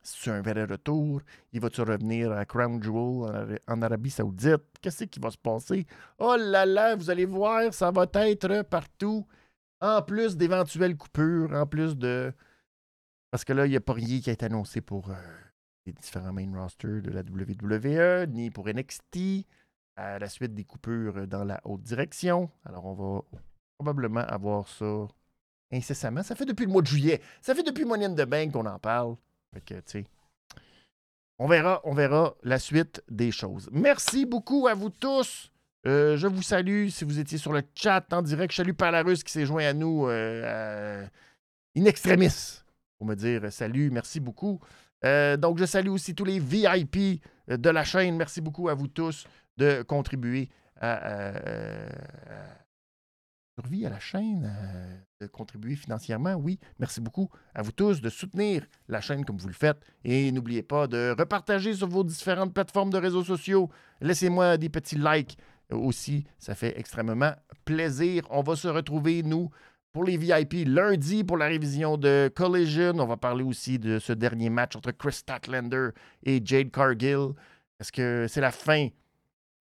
C'est 0.03 0.31
un 0.31 0.41
vrai 0.41 0.65
retour? 0.65 1.21
Il 1.53 1.61
va-tu 1.61 1.83
revenir 1.83 2.33
à 2.33 2.47
Crown 2.47 2.83
Jewel 2.83 3.59
en 3.69 3.83
Arabie 3.83 4.11
Saoudite? 4.11 4.63
Qu'est-ce 4.81 5.05
qui 5.05 5.21
va 5.21 5.31
se 5.31 5.37
passer? 5.37 5.87
Oh 6.19 6.37
là 6.39 6.65
là, 6.65 6.97
vous 6.97 7.11
allez 7.11 7.27
voir, 7.27 7.75
ça 7.75 7.91
va 7.91 8.07
être 8.15 8.63
partout. 8.63 9.27
En 9.83 10.01
plus 10.01 10.37
d'éventuelles 10.37 10.97
coupures, 10.97 11.53
en 11.53 11.67
plus 11.67 11.97
de. 11.97 12.33
Parce 13.31 13.45
que 13.45 13.53
là, 13.53 13.67
il 13.67 13.71
n'y 13.71 13.77
a 13.77 13.81
pas 13.81 13.93
rien 13.93 14.21
qui 14.21 14.31
a 14.31 14.33
été 14.33 14.47
annoncé 14.47 14.81
pour. 14.81 15.11
Euh, 15.11 15.15
les 15.87 15.93
différents 15.93 16.33
main 16.33 16.51
rosters 16.55 17.03
de 17.03 17.11
la 17.11 17.23
WWE, 17.23 18.27
ni 18.29 18.51
pour 18.51 18.69
NXT, 18.69 19.47
à 19.97 20.19
la 20.19 20.29
suite 20.29 20.55
des 20.55 20.65
coupures 20.65 21.27
dans 21.27 21.45
la 21.45 21.61
haute 21.65 21.83
direction. 21.83 22.51
Alors, 22.65 22.85
on 22.85 22.95
va 22.95 23.23
probablement 23.81 24.21
avoir 24.21 24.69
ça 24.69 25.09
incessamment. 25.73 26.23
Ça 26.23 26.35
fait 26.35 26.45
depuis 26.45 26.67
le 26.67 26.73
mois 26.73 26.83
de 26.83 26.87
juillet. 26.87 27.23
Ça 27.41 27.55
fait 27.55 27.63
depuis 27.63 27.87
Money 27.87 28.11
de 28.11 28.25
Bank 28.25 28.53
qu'on 28.53 28.67
en 28.67 28.79
parle. 28.79 29.17
Fait 29.55 29.61
que, 29.63 29.75
tu 29.75 29.83
sais, 29.87 30.05
on 31.39 31.49
verra, 31.49 31.81
on 31.85 31.95
verra 31.95 32.35
la 32.43 32.59
suite 32.59 33.03
des 33.11 33.33
choses. 33.33 33.71
Merci 33.73 34.27
beaucoup 34.27 34.69
à 34.69 34.75
vous 34.75 34.91
tous. 34.91 35.51
Euh, 35.87 36.19
je 36.19 36.27
vous 36.27 36.43
salue 36.43 36.89
si 36.89 37.05
vous 37.05 37.19
étiez 37.19 37.39
sur 37.39 37.55
le 37.55 37.63
chat 37.75 38.05
en 38.13 38.21
direct. 38.21 38.53
Je 38.53 38.57
salue 38.59 38.73
Palarus 38.73 39.25
qui 39.25 39.33
s'est 39.33 39.47
joint 39.47 39.65
à 39.65 39.73
nous 39.73 40.07
euh, 40.09 41.07
in 41.75 41.87
extremis 41.87 42.61
pour 42.99 43.07
me 43.07 43.15
dire 43.15 43.51
salut. 43.51 43.91
Merci 43.91 44.21
beaucoup. 44.21 44.61
Euh, 45.07 45.39
donc, 45.39 45.57
je 45.57 45.65
salue 45.65 45.89
aussi 45.89 46.15
tous 46.15 46.27
les 46.27 46.39
VIP 46.39 47.23
euh, 47.49 47.57
de 47.57 47.71
la 47.71 47.85
chaîne. 47.85 48.15
Merci 48.19 48.43
beaucoup 48.43 48.69
à 48.69 48.75
vous 48.75 48.89
tous 48.89 49.25
de 49.57 49.81
contribuer 49.83 50.51
à, 50.83 51.33
survie 53.61 53.85
à 53.85 53.91
la 53.91 54.01
chaîne, 54.01 54.51
de 55.21 55.27
contribuer 55.27 55.77
financièrement. 55.77 56.35
Oui, 56.35 56.59
merci 56.79 57.01
beaucoup 57.01 57.29
à 57.55 57.63
vous 57.63 57.73
tous 57.73 58.01
de 58.01 58.09
soutenir 58.09 58.65
la 58.89 59.01
chaîne 59.01 59.25
comme 59.25 59.37
vous 59.37 59.49
le 59.49 59.55
faites. 59.55 59.81
Et 60.05 60.33
n'oubliez 60.33 60.63
pas 60.63 60.87
de 60.87 61.15
repartager 61.19 61.75
sur 61.75 61.89
vos 61.89 62.03
différentes 62.05 62.55
plateformes 62.55 62.91
de 62.91 62.99
réseaux 62.99 63.25
sociaux. 63.25 63.69
Laissez-moi 64.01 64.57
des 64.57 64.71
petits 64.71 64.97
likes 64.97 65.37
aussi. 65.71 66.25
Ça 66.39 66.55
fait 66.55 66.79
extrêmement 66.79 67.33
plaisir. 67.65 68.25
On 68.31 68.43
va 68.43 68.57
se 68.57 68.69
retrouver, 68.69 69.23
nous, 69.23 69.51
pour 69.93 70.05
les 70.05 70.17
VIP, 70.17 70.67
lundi, 70.67 71.23
pour 71.23 71.37
la 71.37 71.47
révision 71.47 71.99
de 71.99 72.33
Collision, 72.35 72.95
on 72.99 73.07
va 73.07 73.17
parler 73.17 73.45
aussi 73.45 73.79
de 73.79 73.99
ce 73.99 74.13
dernier 74.13 74.49
match 74.49 74.75
entre 74.77 74.93
Chris 74.93 75.13
Statlander 75.13 75.91
et 76.23 76.41
Jade 76.45 76.71
Cargill. 76.71 77.33
Est-ce 77.79 77.93
que 77.93 78.27
c'est 78.29 78.41
la 78.41 78.53
fin? 78.53 78.89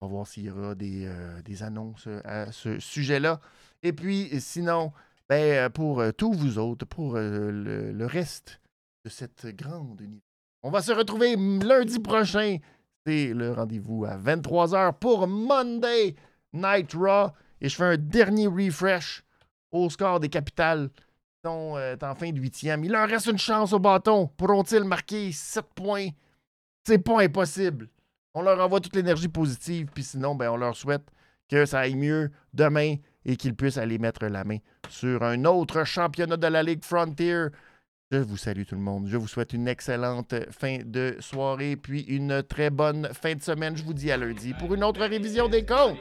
On 0.01 0.07
va 0.07 0.13
voir 0.13 0.27
s'il 0.27 0.45
y 0.45 0.49
aura 0.49 0.75
des, 0.75 1.05
euh, 1.05 1.41
annonces 1.65 2.07
à 2.23 2.51
ce 2.53 2.79
sujet-là. 2.79 3.41
Et 3.83 3.93
puis, 3.93 4.29
sinon, 4.39 4.91
ben, 5.27 5.69
pour 5.69 6.01
euh, 6.01 6.11
tous 6.11 6.33
vous 6.33 6.57
autres, 6.57 6.85
pour 6.85 7.15
euh, 7.15 7.51
le, 7.51 8.05
reste 8.05 8.59
de 9.05 9.09
cette 9.09 9.45
grande 9.55 10.01
unité, 10.01 10.23
on 10.63 10.71
va 10.71 10.81
se 10.81 10.91
retrouver 10.91 11.35
lundi 11.35 11.99
prochain. 11.99 12.57
C'est 13.05 13.33
le 13.33 13.53
rendez-vous 13.53 14.05
à 14.05 14.17
23h 14.17 14.93
pour 14.99 15.27
Monday 15.27 16.15
Night 16.51 16.93
Raw. 16.93 17.29
Et 17.61 17.69
je 17.69 17.75
fais 17.75 17.83
un 17.83 17.97
dernier 17.97 18.47
refresh 18.47 19.23
au 19.71 19.89
score 19.89 20.19
des 20.19 20.29
capitales 20.29 20.89
sont 21.43 21.75
euh, 21.77 21.95
en 22.01 22.15
fin 22.15 22.31
de 22.31 22.39
huitième. 22.39 22.83
Il 22.83 22.91
leur 22.91 23.07
reste 23.07 23.27
une 23.27 23.37
chance 23.37 23.71
au 23.71 23.79
bâton. 23.79 24.27
Pourront-ils 24.37 24.83
marquer 24.83 25.31
7 25.31 25.65
points? 25.73 26.09
C'est 26.85 26.99
pas 26.99 27.21
impossible. 27.21 27.89
On 28.33 28.41
leur 28.41 28.59
envoie 28.59 28.79
toute 28.79 28.95
l'énergie 28.95 29.27
positive, 29.27 29.89
puis 29.93 30.03
sinon, 30.03 30.35
ben, 30.35 30.49
on 30.49 30.57
leur 30.57 30.75
souhaite 30.75 31.05
que 31.49 31.65
ça 31.65 31.79
aille 31.79 31.95
mieux 31.95 32.31
demain 32.53 32.95
et 33.29 33.37
qu'ils 33.37 33.53
puissent 33.53 33.77
aller 33.77 33.99
mettre 33.99 34.25
la 34.25 34.43
main 34.43 34.57
sur 34.89 35.21
un 35.21 35.45
autre 35.45 35.83
championnat 35.83 36.35
de 36.35 36.47
la 36.47 36.63
Ligue 36.63 36.83
Frontier. 36.83 37.45
Je 38.11 38.17
vous 38.17 38.37
salue 38.37 38.63
tout 38.63 38.73
le 38.73 38.81
monde. 38.81 39.07
Je 39.07 39.17
vous 39.17 39.27
souhaite 39.27 39.53
une 39.53 39.67
excellente 39.67 40.33
fin 40.49 40.79
de 40.83 41.15
soirée, 41.19 41.75
puis 41.75 42.01
une 42.01 42.41
très 42.41 42.71
bonne 42.71 43.07
fin 43.13 43.35
de 43.35 43.41
semaine. 43.43 43.77
Je 43.77 43.83
vous 43.83 43.93
dis 43.93 44.11
à 44.11 44.17
lundi 44.17 44.55
pour 44.55 44.73
une 44.73 44.83
autre 44.83 45.01
révision 45.01 45.47
des 45.47 45.63
comptes. 45.63 45.99